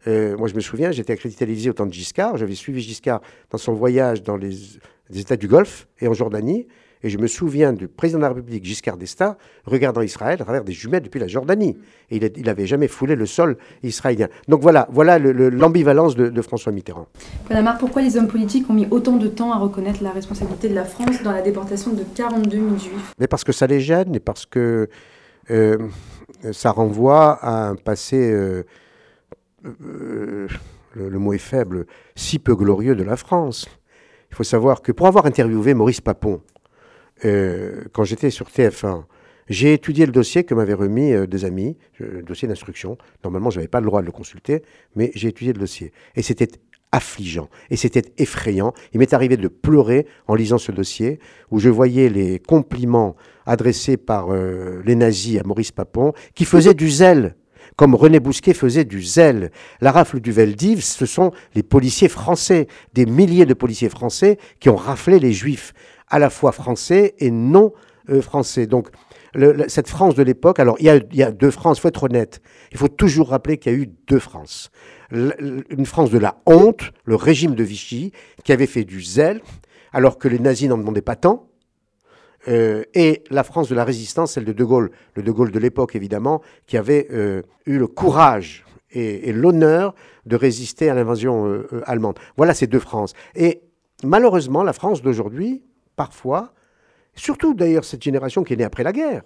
[0.06, 2.36] euh, moi, je me souviens, j'étais accrédité à l'Élysée au temps de Giscard.
[2.36, 4.78] J'avais suivi Giscard dans son voyage dans les,
[5.14, 6.66] États du Golfe et en Jordanie.
[7.02, 10.64] Et je me souviens du président de la République, Giscard d'Estaing, regardant Israël à travers
[10.64, 11.76] des jumelles depuis la Jordanie.
[12.10, 14.28] Et il n'avait jamais foulé le sol israélien.
[14.48, 17.06] Donc voilà, voilà l'ambivalence de, François Mitterrand.
[17.50, 20.74] Madame pourquoi les hommes politiques ont mis autant de temps à reconnaître la responsabilité de
[20.74, 23.12] la France dans la déportation de 42 000 juifs?
[23.20, 24.88] Mais parce que ça les gêne et parce que
[25.50, 25.76] euh,
[26.52, 28.32] ça renvoie à un passé...
[28.32, 28.64] Euh,
[29.82, 30.48] euh,
[30.94, 33.68] le, mot est faible, si peu glorieux de la France.
[34.30, 36.40] Il faut savoir que pour avoir interviewé Maurice Papon,
[37.24, 39.04] euh, quand j'étais sur TF1,
[39.48, 42.98] j'ai étudié le dossier que m'avaient remis euh, des amis, le dossier d'instruction.
[43.24, 44.62] Normalement, je n'avais pas le droit de le consulter,
[44.94, 45.92] mais j'ai étudié le dossier.
[46.16, 46.48] Et c'était
[46.92, 48.72] affligeant, et c'était effrayant.
[48.92, 51.18] Il m'est arrivé de pleurer en lisant ce dossier,
[51.50, 56.88] où je voyais les compliments adressés par les nazis à Maurice Papon, qui faisait du
[56.88, 57.34] zèle
[57.76, 59.50] comme René Bousquet faisait du zèle.
[59.80, 64.68] La rafle du Veldiv, ce sont les policiers français, des milliers de policiers français qui
[64.68, 65.74] ont raflé les juifs,
[66.08, 67.72] à la fois français et non
[68.08, 68.66] euh, français.
[68.66, 68.88] Donc,
[69.68, 72.40] cette France de l'époque, alors il y, a, deux France, il faut être honnête.
[72.72, 74.70] Il faut toujours rappeler qu'il y a eu deux France.
[75.10, 78.12] une France de la honte, le régime de Vichy,
[78.44, 79.42] qui avait fait du zèle,
[79.92, 81.45] alors que les nazis n'en demandaient pas tant.
[82.48, 85.58] Euh, et la France de la résistance, celle de De Gaulle, le De Gaulle de
[85.58, 91.82] l'époque évidemment, qui avait euh, eu le courage et, l'honneur de résister à l'invasion euh,
[91.84, 92.18] allemande.
[92.36, 93.12] Voilà ces deux France.
[93.34, 93.62] Et
[94.04, 95.64] malheureusement, la France d'aujourd'hui,
[95.96, 96.52] parfois,
[97.14, 99.22] surtout d'ailleurs cette génération qui est née après la guerre,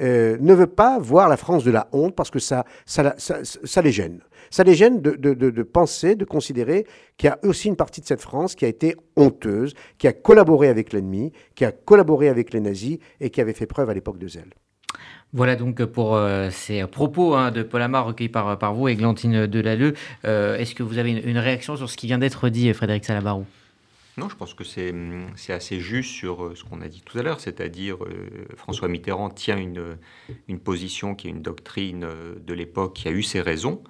[0.00, 4.20] ne veut pas voir la France de la honte parce que ça, ça, les gêne
[4.50, 8.20] ça les gêne de, penser, de considérer qu'il y a aussi une partie de cette
[8.20, 12.60] France qui a été honteuse, qui a collaboré avec l'ennemi, qui a collaboré avec les
[12.60, 14.52] nazis et qui avait fait preuve à l'époque de zèle.
[15.32, 19.94] Voilà donc pour euh, ces propos hein, de Paul Amar recueillis par, vous, Glantine Delalleux.
[20.26, 23.06] Euh, Est-ce que vous avez une, une, réaction sur ce qui vient d'être dit, Frédéric
[23.06, 23.46] Salabarou?
[24.18, 24.92] Non, je pense que c'est
[25.52, 29.30] assez juste sur euh, ce qu'on a dit tout à l'heure, c'est-à-dire euh, François Mitterrand
[29.30, 29.96] tient une,
[30.48, 33.82] une, position qui est une doctrine euh, de l'époque qui a eu ses raisons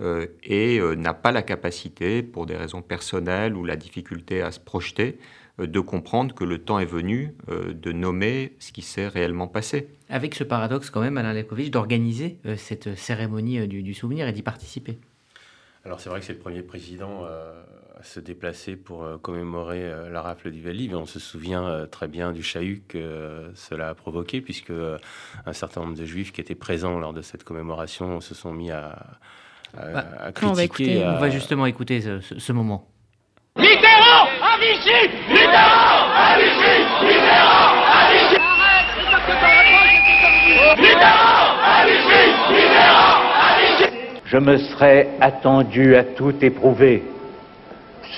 [0.00, 4.52] euh, et euh, n'a pas la capacité, pour des raisons personnelles ou la difficulté à
[4.52, 5.18] se projeter,
[5.58, 9.88] euh, de comprendre que le temps est venu de nommer ce qui s'est réellement passé.
[10.08, 14.98] Avec ce paradoxe quand même, Alain Lekovitch, d'organiser cette cérémonie du souvenir et d'y participer.
[15.88, 17.24] Alors c'est vrai que c'est le premier président
[17.98, 20.94] à se déplacer pour euh, commémorer euh, la rafle du Veldiv.
[20.94, 24.70] On se souvient euh, très bien du chahut que cela a provoqué, puisque
[25.46, 28.70] un certain nombre de juifs qui étaient présents lors de cette commémoration se sont mis
[28.70, 28.98] à,
[29.78, 30.46] à, bah, à critiquer.
[30.46, 31.14] On va, écouter, à...
[31.14, 32.86] on va, justement écouter ce, ce, ce moment.
[33.56, 38.36] Mitterrand à Vichy Mitterrand à Vichy Mitterrand à Vichy
[40.76, 43.27] Mitterrand à Vichy Mitterrand à Vichy
[44.28, 47.02] Je me serais attendu à tout éprouver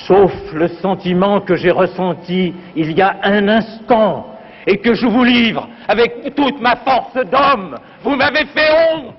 [0.06, 4.26] sauf le sentiment que j'ai ressenti il y a un instant
[4.66, 7.78] et que je vous livre avec toute ma force d'homme.
[8.02, 9.14] Vous m'avez fait honte.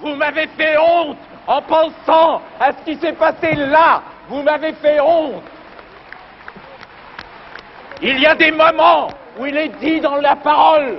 [0.00, 4.02] Vous m'avez fait honte en pensant à ce qui s'est passé là.
[4.28, 5.42] Vous m'avez fait honte.
[8.02, 10.98] Il y a des moments où il est dit dans la parole,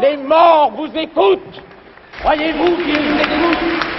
[0.00, 1.62] les morts vous écoutent.
[2.20, 3.89] Croyez-vous qu'ils écoutent?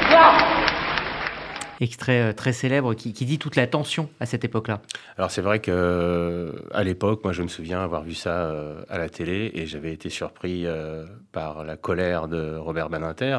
[1.81, 4.81] Extrait euh, très célèbre qui, dit toute la tension à cette époque-là.
[5.17, 8.83] Alors c'est vrai que euh, à l'époque, moi je me souviens avoir vu ça euh,
[8.89, 10.65] à la télé et j'avais été surpris
[11.31, 13.37] par la colère de Robert Badinter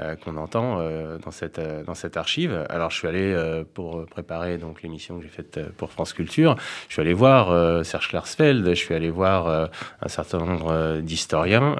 [0.00, 2.66] euh, qu'on entend euh, dans cette dans cette archive.
[2.68, 3.34] Alors je suis allé
[3.74, 6.56] pour préparer l'émission que j'ai faite pour France Culture.
[6.88, 9.68] Je suis allé voir Serge Klarsfeld, je suis allé voir
[10.00, 11.76] un certain nombre d'historiens,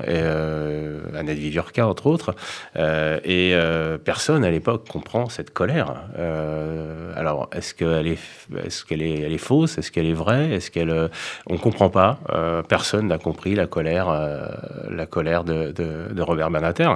[1.15, 2.35] Annette Viviorca entre autres,
[2.77, 3.57] et
[4.05, 6.03] personne à l'époque comprend cette colère.
[6.19, 8.19] Euh, alors, est-ce qu'elle est,
[8.65, 9.79] est-ce qu'elle est, est fausse?
[9.79, 10.51] Est-ce qu'elle est vraie?
[10.53, 11.09] Est-ce qu'elle, euh,
[11.47, 12.19] on comprend pas.
[12.31, 14.47] Euh, Personne n'a compris la colère, euh,
[14.91, 16.91] la colère de, de, de Robert Banater.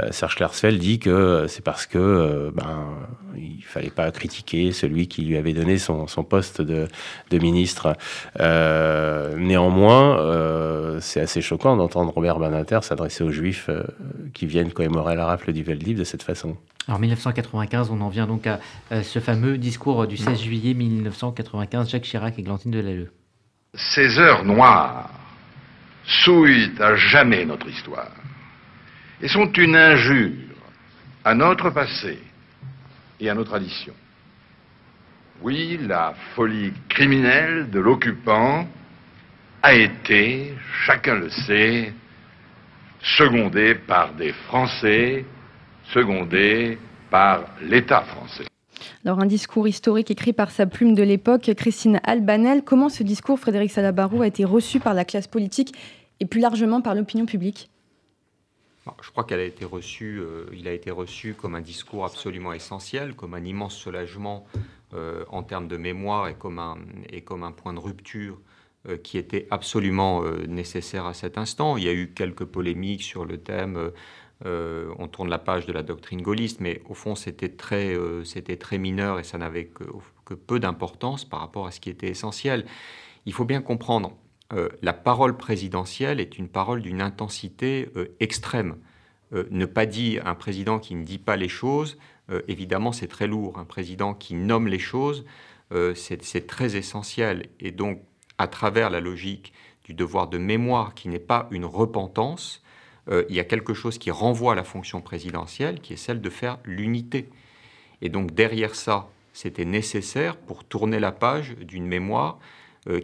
[0.00, 2.86] Euh, Serge Klarsfeld dit que c'est parce que ben
[3.36, 6.88] il fallait pas critiquer celui qui lui avait donné son, son poste de,
[7.30, 7.94] de ministre.
[9.36, 13.70] néanmoins, c'est assez choquant d'entendre Robert Banater s'adresser aux Juifs
[14.34, 16.56] qui viennent commémorer la rafle du Veldiv de cette façon.
[16.88, 21.90] Alors 1995, on en vient donc à, à ce fameux discours du 16 juillet 1995,
[21.90, 23.12] Jacques Chirac et Glantine Delalleux.
[23.74, 25.10] Ces heures noires
[26.08, 28.10] souillent à jamais notre histoire
[29.20, 30.32] et sont une injure
[31.24, 32.18] à notre passé
[33.20, 33.94] et à nos traditions.
[35.42, 38.66] Oui, la folie criminelle de l'occupant
[39.62, 41.92] a été, chacun le sait,
[43.00, 45.24] secondée par des Français
[45.92, 46.78] secondé
[47.10, 48.44] par l'État français.
[49.04, 52.62] Alors un discours historique écrit par sa plume de l'époque, Christine Albanel.
[52.64, 55.74] Comment ce discours, Frédéric Salabarou, a été reçu par la classe politique
[56.20, 57.70] et plus largement par l'opinion publique
[59.02, 62.52] je crois qu'il a été reçu, euh, il a été reçu comme un discours absolument
[62.52, 64.46] essentiel, comme un immense soulagement
[64.94, 68.38] euh, en termes de mémoire et comme un, point de rupture
[68.88, 71.76] euh, qui était absolument nécessaire à cet instant.
[71.76, 73.92] Il y a eu quelques polémiques sur le thème
[74.44, 77.98] on tourne la page de la doctrine gaulliste, mais au fond, c'était très,
[78.78, 79.82] mineur et ça n'avait que,
[80.46, 82.64] peu d'importance par rapport à ce qui était essentiel.
[83.26, 84.16] Il faut bien comprendre,
[84.54, 88.76] euh, la parole présidentielle est une parole d'une intensité euh, extrême.
[89.34, 91.98] Euh, ne pas dire un président qui ne dit pas les choses,
[92.46, 93.58] évidemment, c'est très lourd.
[93.58, 95.24] Un président qui nomme les choses,
[95.94, 97.46] c'est très essentiel.
[97.58, 98.02] Et donc,
[98.36, 102.62] à travers la logique du devoir de mémoire qui n'est pas une repentance,
[103.10, 106.28] il y a quelque chose qui renvoie à la fonction présidentielle, qui est celle de
[106.28, 107.30] faire l'unité.
[108.02, 112.38] Et donc derrière ça, c'était nécessaire pour tourner la page d'une mémoire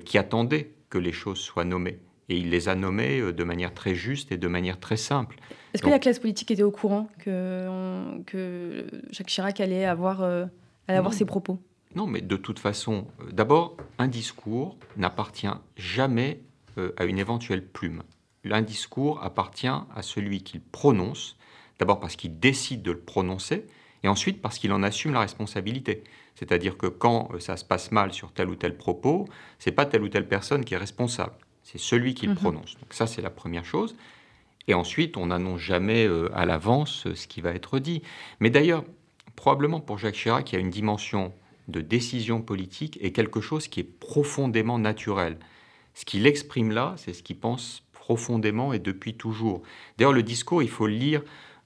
[0.04, 1.98] qui attendait que les choses soient nommées.
[2.28, 5.36] Et il les a nommées euh, de manière très juste et de manière très simple.
[5.72, 10.22] Est-ce que la classe politique était au courant que, on, que Jacques Chirac allait avoir,
[10.22, 10.46] euh,
[10.86, 11.58] allait avoir ses propos?
[11.96, 16.40] Non, mais de toute façon, euh, d'abord, un discours n'appartient jamais
[16.78, 18.02] euh, à une éventuelle plume
[18.52, 21.36] un discours appartient à celui qu'il prononce,
[21.78, 23.66] d'abord parce qu'il décide de le prononcer,
[24.02, 26.04] et ensuite parce qu'il en assume la responsabilité.
[26.34, 29.26] C'est-à-dire que quand euh, ça se passe mal sur tel ou tel propos,
[29.58, 32.36] c'est pas telle ou telle personne qui est responsable, c'est celui qui le mmh.
[32.36, 32.74] prononce.
[32.80, 33.96] Donc ça, c'est la première chose.
[34.66, 38.02] Et ensuite, on n'annonce jamais euh, à l'avance ce qui va être dit.
[38.40, 38.84] Mais d'ailleurs,
[39.36, 41.32] probablement pour Jacques Chirac, il y a une dimension
[41.68, 45.38] de décision politique et quelque chose qui est profondément naturel.
[45.94, 49.62] Ce qu'il exprime là, c'est ce qu'il pense profondément et depuis toujours.
[49.96, 51.22] D'ailleurs, le discours, il faut le lire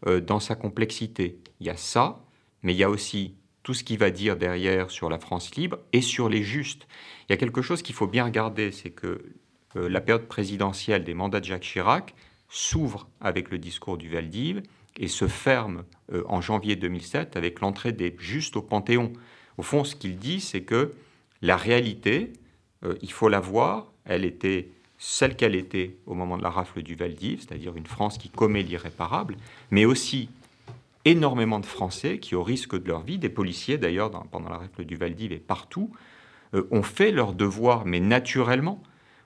[0.07, 1.39] euh, dans sa complexité.
[1.61, 2.25] Il y a ça,
[2.63, 3.35] mais il y a aussi
[3.69, 6.89] tout ce qu'il va dire derrière sur la France libre et sur les justes.
[7.29, 9.21] Il y a quelque chose qu'il faut bien regarder, c'est que
[9.77, 12.15] euh, la période présidentielle des mandats de Jacques Chirac
[12.49, 14.63] s'ouvre avec le discours du Valdiv
[14.97, 19.13] et se ferme euh, en janvier 2007 avec l'entrée des justes au Panthéon.
[19.59, 20.95] Au fond, ce qu'il dit, c'est que
[21.43, 22.33] la réalité,
[23.03, 26.95] il faut la voir, elle était celle qu'elle était au moment de la rafle du
[26.95, 29.37] Valdiv, c'est-à-dire une France qui commet l'irréparable,
[29.71, 30.31] mais aussi
[31.11, 34.85] énormément de Français qui, au risque de leur vie, des policiers d'ailleurs pendant la rafle
[34.85, 35.91] du Valdiv et partout,
[36.55, 38.83] euh, ont fait leur devoir, mais naturellement,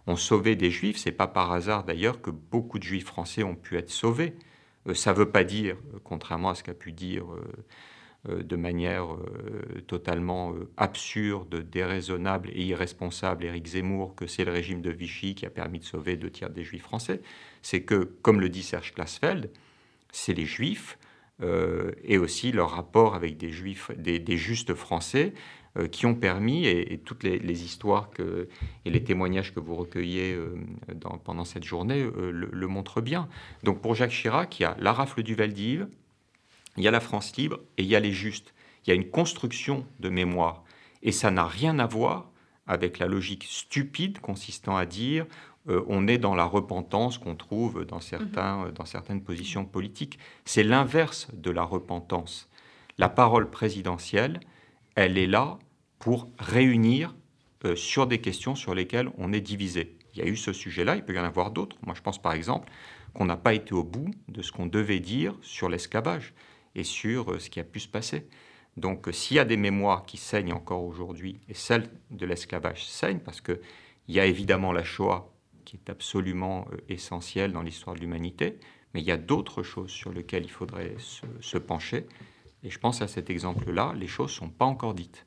[0.06, 0.96] ont sauvé des Juifs.
[0.98, 4.34] C'est pas par hasard d'ailleurs que beaucoup de Juifs français ont pu être sauvés.
[4.88, 7.42] Euh, ça ne veut pas dire, contrairement à ce qu'a pu dire euh,
[8.28, 14.52] euh, de manière euh, totalement euh, absurde, déraisonnable et irresponsable Éric Zemmour que c'est le
[14.52, 17.20] régime de Vichy qui a permis de sauver deux tiers des juifs français.
[17.62, 19.50] C'est que, comme le dit Serge Klassfeld,
[20.12, 20.98] c'est les juifs
[22.04, 25.32] et aussi leur rapport avec des juifs, des, justes français
[25.90, 28.48] qui ont permis, et, toutes les, histoires que,
[28.84, 30.38] et les témoignages que vous recueillez
[31.24, 33.28] pendant cette journée le, montrent bien.
[33.64, 35.88] Donc pour Jacques Chirac, il y a la rafle du Valdiv,
[36.76, 38.54] il y a la France libre et il y a les justes.
[38.84, 40.64] Il y a une construction de mémoire.
[41.02, 42.30] Et ça n'a rien à voir
[42.66, 45.26] avec la logique stupide consistant à dire
[45.68, 48.72] euh, on est dans la repentance qu'on trouve dans, certains, mhm.
[48.72, 50.18] dans certaines positions politiques.
[50.44, 52.48] C'est l'inverse de la repentance.
[52.98, 54.40] La parole présidentielle,
[54.94, 55.58] elle est là
[55.98, 57.14] pour réunir
[57.64, 59.96] euh, sur des questions sur lesquelles on est divisé.
[60.14, 61.76] Il y a eu ce sujet-là, il peut y en avoir d'autres.
[61.86, 62.70] Moi, je pense par exemple
[63.14, 66.34] qu'on n'a pas été au bout de ce qu'on devait dire sur l'esclavage
[66.74, 68.26] et sur euh, ce qui a pu se passer.
[68.76, 72.84] Donc euh, s'il y a des mémoires qui saignent encore aujourd'hui, et celle de l'esclavage
[72.84, 73.60] saigne, parce qu'il
[74.08, 75.31] y a évidemment la Shoah
[75.72, 78.58] qui est absolument euh, essentielle dans l'histoire de l'humanité,
[78.92, 82.06] mais il y a d'autres choses sur lesquelles il faudrait se, se pencher.
[82.62, 85.24] Et je pense à cet exemple-là, les choses ne sont pas encore dites.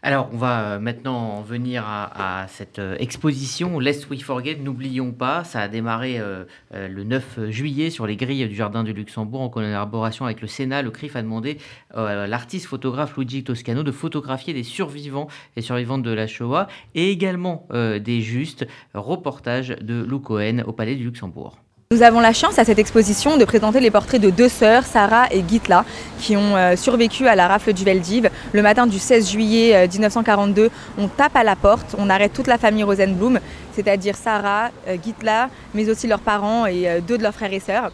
[0.00, 5.42] Alors, on va euh, maintenant venir à, cette euh, exposition Lest We Forget, n'oublions pas.
[5.42, 9.48] Ça a démarré euh, le 9 juillet sur les grilles du Jardin du Luxembourg en
[9.48, 10.82] collaboration avec le Sénat.
[10.82, 11.58] Le CRIF a demandé
[11.94, 15.26] à l'artiste photographe Luigi Toscano de photographier des survivants
[15.56, 18.66] et survivantes de la Shoah et également des justes.
[18.94, 21.58] Reportage de Lou Cohen au Palais du Luxembourg.
[21.90, 25.24] Nous avons la chance à cette exposition de présenter les portraits de deux sœurs, Sarah
[25.30, 25.86] et Gitla,
[26.20, 28.28] qui ont euh, survécu à la rafle du Veldiv.
[28.52, 30.68] Le matin du 16 juillet 1942, euh,
[30.98, 33.40] on tape à la porte, on arrête toute la famille Rosenblum,
[33.72, 37.90] c'est-à-dire Sarah, euh, Gitla, mais aussi leurs parents et deux de leurs frères et sœurs.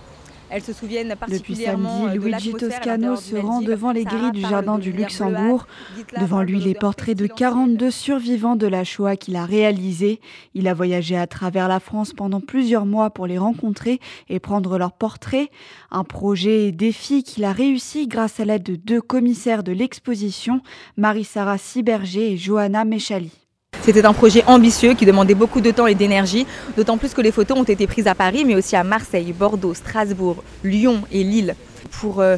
[0.55, 4.79] Elles se souviennent particulièrement Depuis samedi, Luigi Toscano se rend devant les grilles du Jardin
[4.79, 5.67] du Luxembourg.
[6.21, 10.21] Devant lui, les portraits de 42 survivants de la Shoah qu'il a réalisés.
[10.55, 13.99] Il a voyagé à travers la France pendant plusieurs mois pour les rencontrer
[14.29, 15.51] et prendre leurs portraits.
[15.91, 20.61] Un projet et défi qu'il a réussi grâce à l'aide de deux commissaires de l'exposition,
[20.97, 23.44] Marie-Sara Siberger et Johanna Méchali.
[23.83, 26.47] C'était un projet ambitieux qui demandait beaucoup de temps et d'énergie,
[26.77, 29.75] d'autant plus que les photos ont été prises à Paris, mais aussi à Marseille, Bordeaux,
[29.75, 31.55] Strasbourg, Lyon et Lille.
[31.91, 32.37] Pour euh,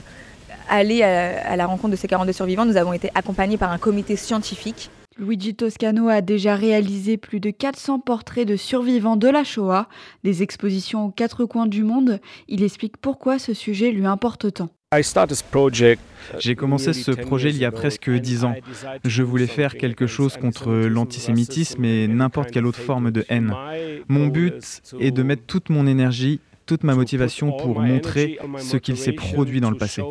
[0.68, 4.16] aller à, la rencontre de ces 42 survivants, nous avons été accompagnés par un comité
[4.16, 4.90] scientifique.
[5.18, 9.88] Luigi Toscano a déjà réalisé plus de 400 portraits de survivants de la Shoah,
[10.24, 12.20] des expositions aux quatre coins du monde.
[12.48, 14.68] Il explique pourquoi ce sujet lui importe tant.
[16.38, 18.54] J'ai commencé ce projet il y a presque dix ans.
[19.04, 23.52] Je voulais faire quelque chose contre l'antisémitisme et n'importe quelle autre forme de haine.
[24.06, 28.96] Mon but est de mettre toute mon énergie, toute ma motivation pour montrer ce qu'il
[28.96, 30.02] s'est produit dans le passé.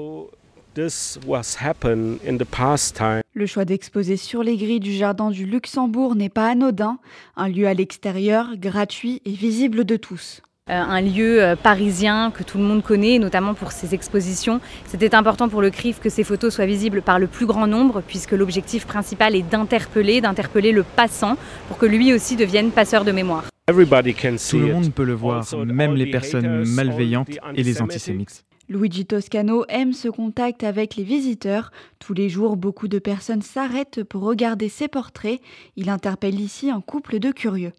[3.34, 7.00] Le choix d'exposer sur les grilles du Jardin du Luxembourg n'est pas anodin,
[7.38, 10.42] un lieu à l'extérieur, gratuit et visible de tous.
[10.72, 14.60] Euh, un lieu euh, parisien que tout le monde connaît, notamment pour ses expositions.
[14.88, 18.02] C'était important pour le CRIF que ces photos soient visibles par le plus grand nombre,
[18.02, 21.38] puisque l'objectif principal est d'interpeller, d'interpeller le passant,
[21.68, 23.44] pour que lui aussi devienne passeur de mémoire.
[23.68, 28.44] Tout le monde peut le voir, même les personnes malveillantes et les antisémites.
[28.68, 31.72] Luigi Toscano aime ce contact avec les visiteurs.
[32.00, 35.40] Tous les jours, beaucoup de personnes s'arrêtent pour regarder ses portraits.
[35.76, 37.74] Il interpelle ici un couple de curieux.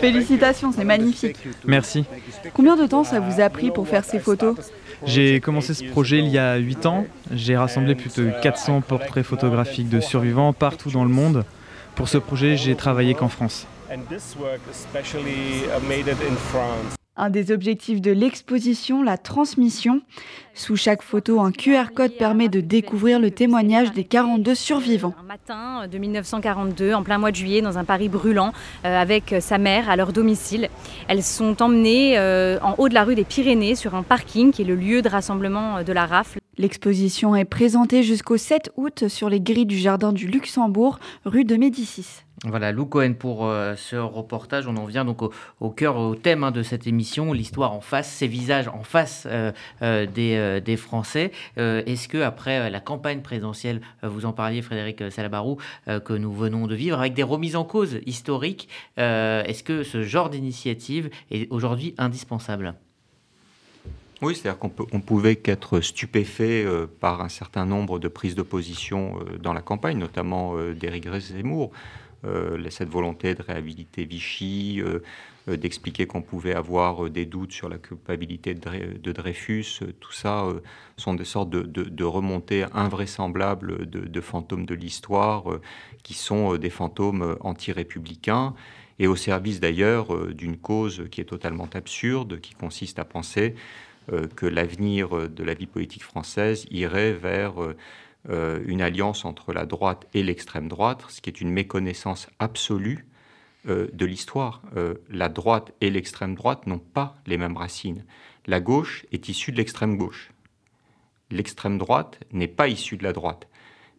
[0.00, 1.36] Félicitations, c'est magnifique.
[1.66, 2.04] Merci.
[2.54, 4.56] Combien de temps ça vous a pris pour faire ces photos
[5.04, 7.06] J'ai commencé ce projet il y a 8 ans.
[7.32, 11.44] J'ai rassemblé plus de 400 portraits photographiques de survivants partout dans le monde.
[11.96, 13.66] Pour ce projet, j'ai travaillé qu'en France.
[17.18, 20.02] Un des objectifs de l'exposition, la transmission.
[20.52, 25.14] Sous chaque photo, un QR code permet de découvrir le témoignage des 42 survivants.
[25.18, 28.52] Un matin de 1942, en plein mois de juillet, dans un Paris brûlant,
[28.84, 30.68] euh, avec sa mère à leur domicile.
[31.08, 34.60] Elles sont emmenées euh, en haut de la rue des Pyrénées, sur un parking qui
[34.60, 36.38] est le lieu de rassemblement de la rafle.
[36.58, 41.56] L'exposition est présentée jusqu'au 7 août sur les grilles du Jardin du Luxembourg, rue de
[41.56, 42.25] Médicis.
[42.44, 44.66] Voilà, Lou Cohen pour euh, ce reportage.
[44.66, 48.10] On en vient donc au, cœur, au thème hein, de cette émission, l'histoire en face,
[48.10, 50.06] ces visages en face euh, euh,
[50.60, 51.32] des, Français.
[51.56, 55.56] Est-ce que après la campagne présidentielle, vous en parliez Frédéric Salabarou,
[55.86, 60.28] que nous venons de vivre, avec des remises en cause historiques, est-ce que ce genre
[60.28, 62.74] d'initiative est aujourd'hui indispensable?
[64.20, 66.66] Oui, c'est-à-dire qu'on on pouvait qu'être stupéfait
[67.00, 71.72] par un certain nombre de prises de position dans la campagne, notamment d'Éric Zemmour.
[72.26, 74.98] Euh, cette volonté de réhabiliter Vichy, euh,
[75.48, 80.46] euh, d'expliquer qu'on pouvait avoir des doutes sur la culpabilité de, Dreyfus, tout ça
[80.96, 85.44] sont des sortes de, remontées invraisemblables de, fantômes de l'histoire,
[86.02, 88.54] qui sont des fantômes anti-républicains,
[88.98, 93.54] et au service d'ailleurs d'une cause qui est totalement absurde, qui consiste à penser
[94.34, 97.54] que l'avenir de la vie politique française irait vers
[98.28, 103.06] euh, une alliance entre la droite et l'extrême droite, ce qui est une méconnaissance absolue
[103.68, 104.62] euh, de l'histoire.
[104.76, 108.04] Euh, la droite et l'extrême droite n'ont pas les mêmes racines.
[108.46, 110.32] La gauche est issue de l'extrême gauche.
[111.30, 113.46] L'extrême droite n'est pas issue de la droite.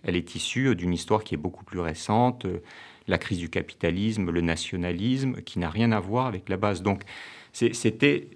[0.03, 2.45] Elle est issue d'une histoire qui est beaucoup plus récente,
[3.07, 6.81] la crise du capitalisme, le nationalisme, qui n'a rien à voir avec la base.
[6.81, 7.03] Donc
[7.51, 8.29] c'était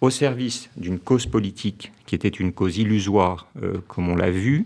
[0.00, 3.48] au service d'une cause politique qui était une cause illusoire,
[3.88, 4.64] comme on l'a vu,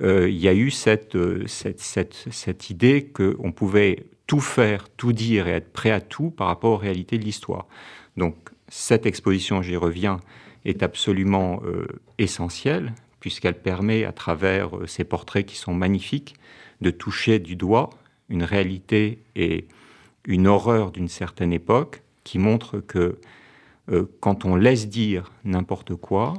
[0.00, 4.88] euh, il y a eu cette, euh, cette, cette, cette idée qu'on pouvait tout faire,
[4.96, 7.66] tout dire et être prêt à tout par rapport aux réalités de l'histoire.
[8.16, 8.36] Donc
[8.68, 10.20] cette exposition, j'y reviens,
[10.64, 11.86] est absolument euh,
[12.18, 16.34] essentielle puisqu'elle permet, à travers ces portraits qui sont magnifiques,
[16.80, 17.90] de toucher du doigt
[18.28, 19.66] une réalité et
[20.26, 23.18] une horreur d'une certaine époque qui montre que
[24.20, 26.34] quand on laisse dire n'importe quoi,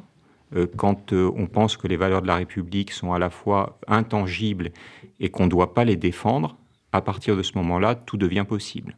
[0.55, 3.79] euh, quand euh, on pense que les valeurs de la République sont à la fois
[3.87, 4.71] intangibles
[5.19, 6.57] et qu'on ne doit pas les défendre,
[6.91, 8.95] à partir de ce moment-là, tout devient possible.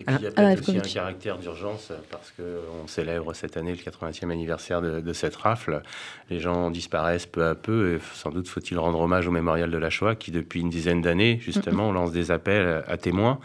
[0.00, 3.72] Et puis, il y a peut-être aussi un caractère d'urgence parce qu'on célèbre cette année
[3.72, 5.82] le 80e anniversaire de, cette rafle.
[6.30, 9.76] Les gens disparaissent peu à peu et sans doute faut-il rendre hommage au mémorial de
[9.76, 13.40] la Shoah qui, depuis une dizaine d'années, justement, lance des appels à témoins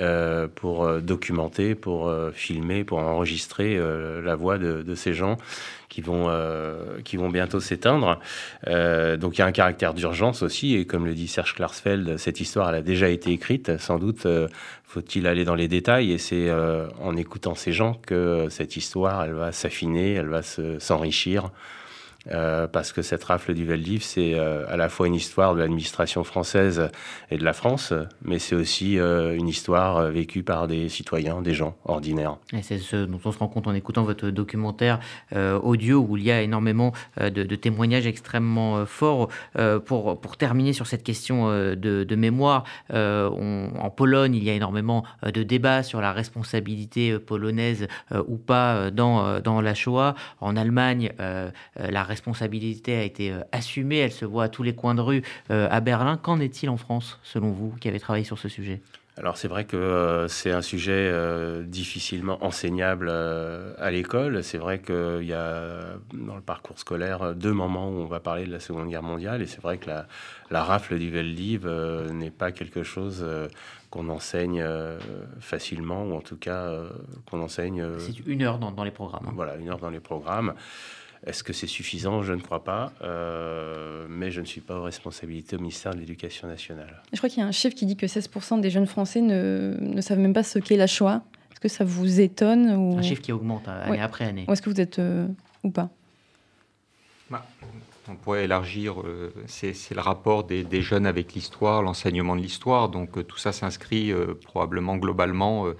[0.00, 3.78] euh, pour documenter, pour filmer, pour enregistrer
[4.22, 5.36] la voix de, ces gens
[5.92, 8.18] qui vont, euh, qui vont bientôt s'éteindre.
[8.66, 12.16] Euh, donc il y a un caractère d'urgence aussi, et comme le dit Serge Klarsfeld,
[12.16, 13.76] cette histoire elle a déjà été écrite.
[13.76, 14.48] Sans doute euh,
[14.84, 16.50] faut-il aller dans les détails, et c'est
[17.00, 21.50] en écoutant ces gens que cette histoire elle va s'affiner, elle va s'enrichir.
[22.30, 25.58] Euh, parce que cette rafle du Veldiv, c'est euh, à la fois une histoire de
[25.58, 26.88] l'administration française
[27.30, 27.92] et de la France,
[28.22, 32.36] mais c'est aussi euh, une histoire vécue par des citoyens, des gens ordinaires.
[32.52, 35.00] Et c'est ce dont on se rend compte en écoutant votre documentaire
[35.62, 39.28] audio où il y a énormément de, témoignages extrêmement forts.
[39.84, 45.82] pour, terminer sur cette question de, mémoire, en Pologne, il y a énormément de débats
[45.82, 47.86] sur la responsabilité polonaise
[48.26, 50.14] ou pas dans, dans la Shoah.
[50.40, 51.12] En Allemagne,
[51.76, 55.22] la responsabilité a été euh, assumée, elle se voit à tous les coins de rue
[55.50, 56.18] euh, à Berlin.
[56.18, 58.80] Qu'en est-il en France, selon vous, qui avez travaillé sur ce sujet?
[59.18, 61.12] Alors c'est vrai que euh, c'est un sujet
[61.64, 64.42] difficilement enseignable à l'école.
[64.42, 65.80] C'est vrai qu'il y a
[66.14, 69.42] dans le parcours scolaire deux moments où on va parler de la Seconde Guerre mondiale
[69.42, 71.66] et c'est vrai que la, rafle du Veldiv
[72.12, 73.26] n'est pas quelque chose
[73.90, 74.64] qu'on enseigne
[75.40, 76.72] facilement ou en tout cas
[77.30, 77.84] qu'on enseigne...
[77.98, 79.26] c'est une heure dans, dans les programmes.
[79.28, 79.32] Hein.
[79.34, 80.54] Voilà, une heure dans les programmes.
[81.26, 82.22] Est-ce que c'est suffisant?
[82.22, 82.92] Je ne crois pas.
[83.02, 87.02] Euh, mais je ne suis pas aux responsabilités au ministère de l'Éducation nationale.
[87.12, 89.76] Je crois qu'il y a un chiffre qui dit que 16% des jeunes Français ne,
[89.80, 91.22] ne savent même pas ce qu'est la Shoah.
[91.52, 92.98] Est-ce que ça vous étonne ou...
[92.98, 94.44] Un chiffre qui augmente euh, année après année.
[94.48, 95.28] Ou est-ce que vous êtes euh,
[95.62, 95.90] ou pas?
[97.30, 97.46] Bah,
[98.08, 98.96] On pourrait élargir,
[99.46, 102.88] c'est le rapport des, des jeunes avec l'histoire, l'enseignement de l'histoire.
[102.88, 104.12] Donc tout ça s'inscrit
[104.44, 105.76] probablement globalement euh,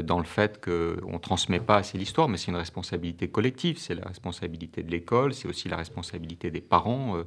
[0.00, 3.94] dans le fait qu'on ne transmet pas assez l'histoire, mais c'est une responsabilité collective, c'est
[3.94, 7.16] la responsabilité de l'école, c'est aussi la responsabilité des parents.
[7.16, 7.24] Euh,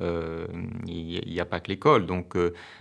[0.00, 0.46] euh,
[0.86, 2.06] il n'y a pas que l'école.
[2.06, 2.34] Donc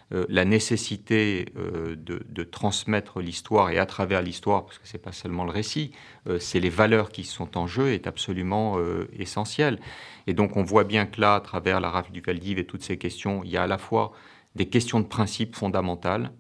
[0.10, 5.44] la nécessité de, transmettre l'histoire et à travers l'histoire, parce que ce n'est pas seulement
[5.44, 5.92] le récit,
[6.40, 8.78] c'est les valeurs qui sont en jeu, est absolument
[9.20, 9.82] essentielle.
[10.26, 12.84] Et donc on voit bien que là, à travers la rafle du Valdiv et toutes
[12.84, 14.14] ces questions, il y a à la fois
[14.56, 16.32] des questions de principe fondamentales,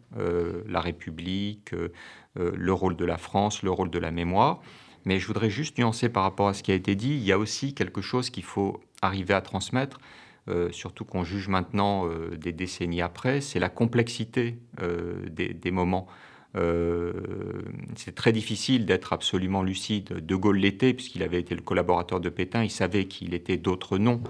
[0.67, 1.91] la République, euh,
[2.35, 4.61] le rôle de la France, le rôle de la mémoire,
[5.05, 7.09] Mais je voudrais juste nuancer par rapport à ce qui a été dit.
[7.09, 9.99] Il y a aussi quelque chose qu'il faut arriver à transmettre,
[10.47, 16.07] euh, surtout qu'on juge maintenant euh, des décennies après, c'est la complexité euh, des, moments.
[17.95, 20.25] c'est très difficile d'être absolument lucide.
[20.25, 23.97] De Gaulle l'était, puisqu'il avait été le collaborateur de Pétain, il savait qu'il était d'autres
[23.97, 24.21] noms.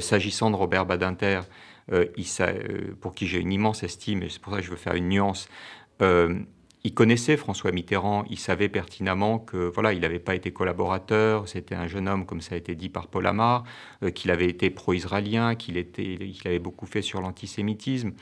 [0.00, 1.42] S'agissant de Robert Badinter,
[3.00, 5.08] pour qui j'ai une immense estime, et c'est pour ça que je veux faire une
[5.08, 5.48] nuance,
[6.84, 11.76] il connaissait François Mitterrand, il savait pertinemment que voilà, il n'avait pas été collaborateur, c'était
[11.76, 13.62] un jeune homme, comme ça a été dit par Paul Amar,
[14.02, 18.12] euh, qu'il avait été pro-israélien, qu'il était, qu'il avait beaucoup fait sur l'antisémitisme.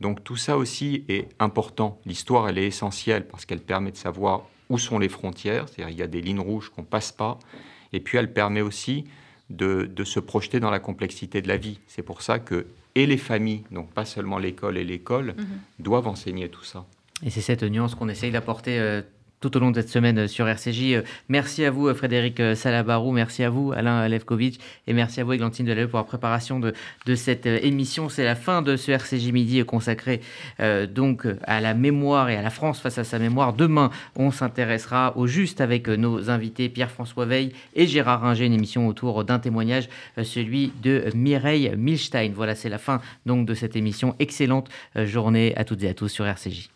[0.00, 1.98] Donc tout ça aussi est important.
[2.04, 5.98] L'histoire, elle est essentielle parce qu'elle permet de savoir où sont les frontières, c'est-à-dire il
[5.98, 7.38] y a des lignes rouges qu'on passe pas,
[7.92, 9.04] et puis elle permet aussi
[9.48, 11.80] de, se projeter dans la complexité de la vie.
[11.86, 15.46] C'est pour ça que et les familles, donc pas seulement l'école et l'école, mhm.
[15.78, 16.86] doivent enseigner tout ça.
[17.24, 19.02] Et c'est cette nuance qu'on essaye d'apporter euh,
[19.40, 20.94] tout au long de cette semaine euh, sur RCJ.
[20.94, 23.12] Euh, merci à vous, Frédéric Salabarou.
[23.12, 24.56] Merci à vous, Alain Levkovitch.
[24.86, 26.72] Et merci à vous, Églantine Deleuve, pour la préparation de,
[27.04, 28.08] de cette émission.
[28.08, 30.22] C'est la fin de ce RCJ Midi consacré
[30.94, 33.52] donc à la mémoire et à la France face à sa mémoire.
[33.52, 38.88] Demain, on s'intéressera au juste avec nos invités Pierre-François Veil et Gérard Ringer, une émission
[38.88, 39.88] autour d'un témoignage,
[40.22, 42.32] celui de Mireille Milstein.
[42.34, 44.14] Voilà, c'est la fin donc de cette émission.
[44.18, 46.68] Excellente journée à toutes et à tous sur RCJ.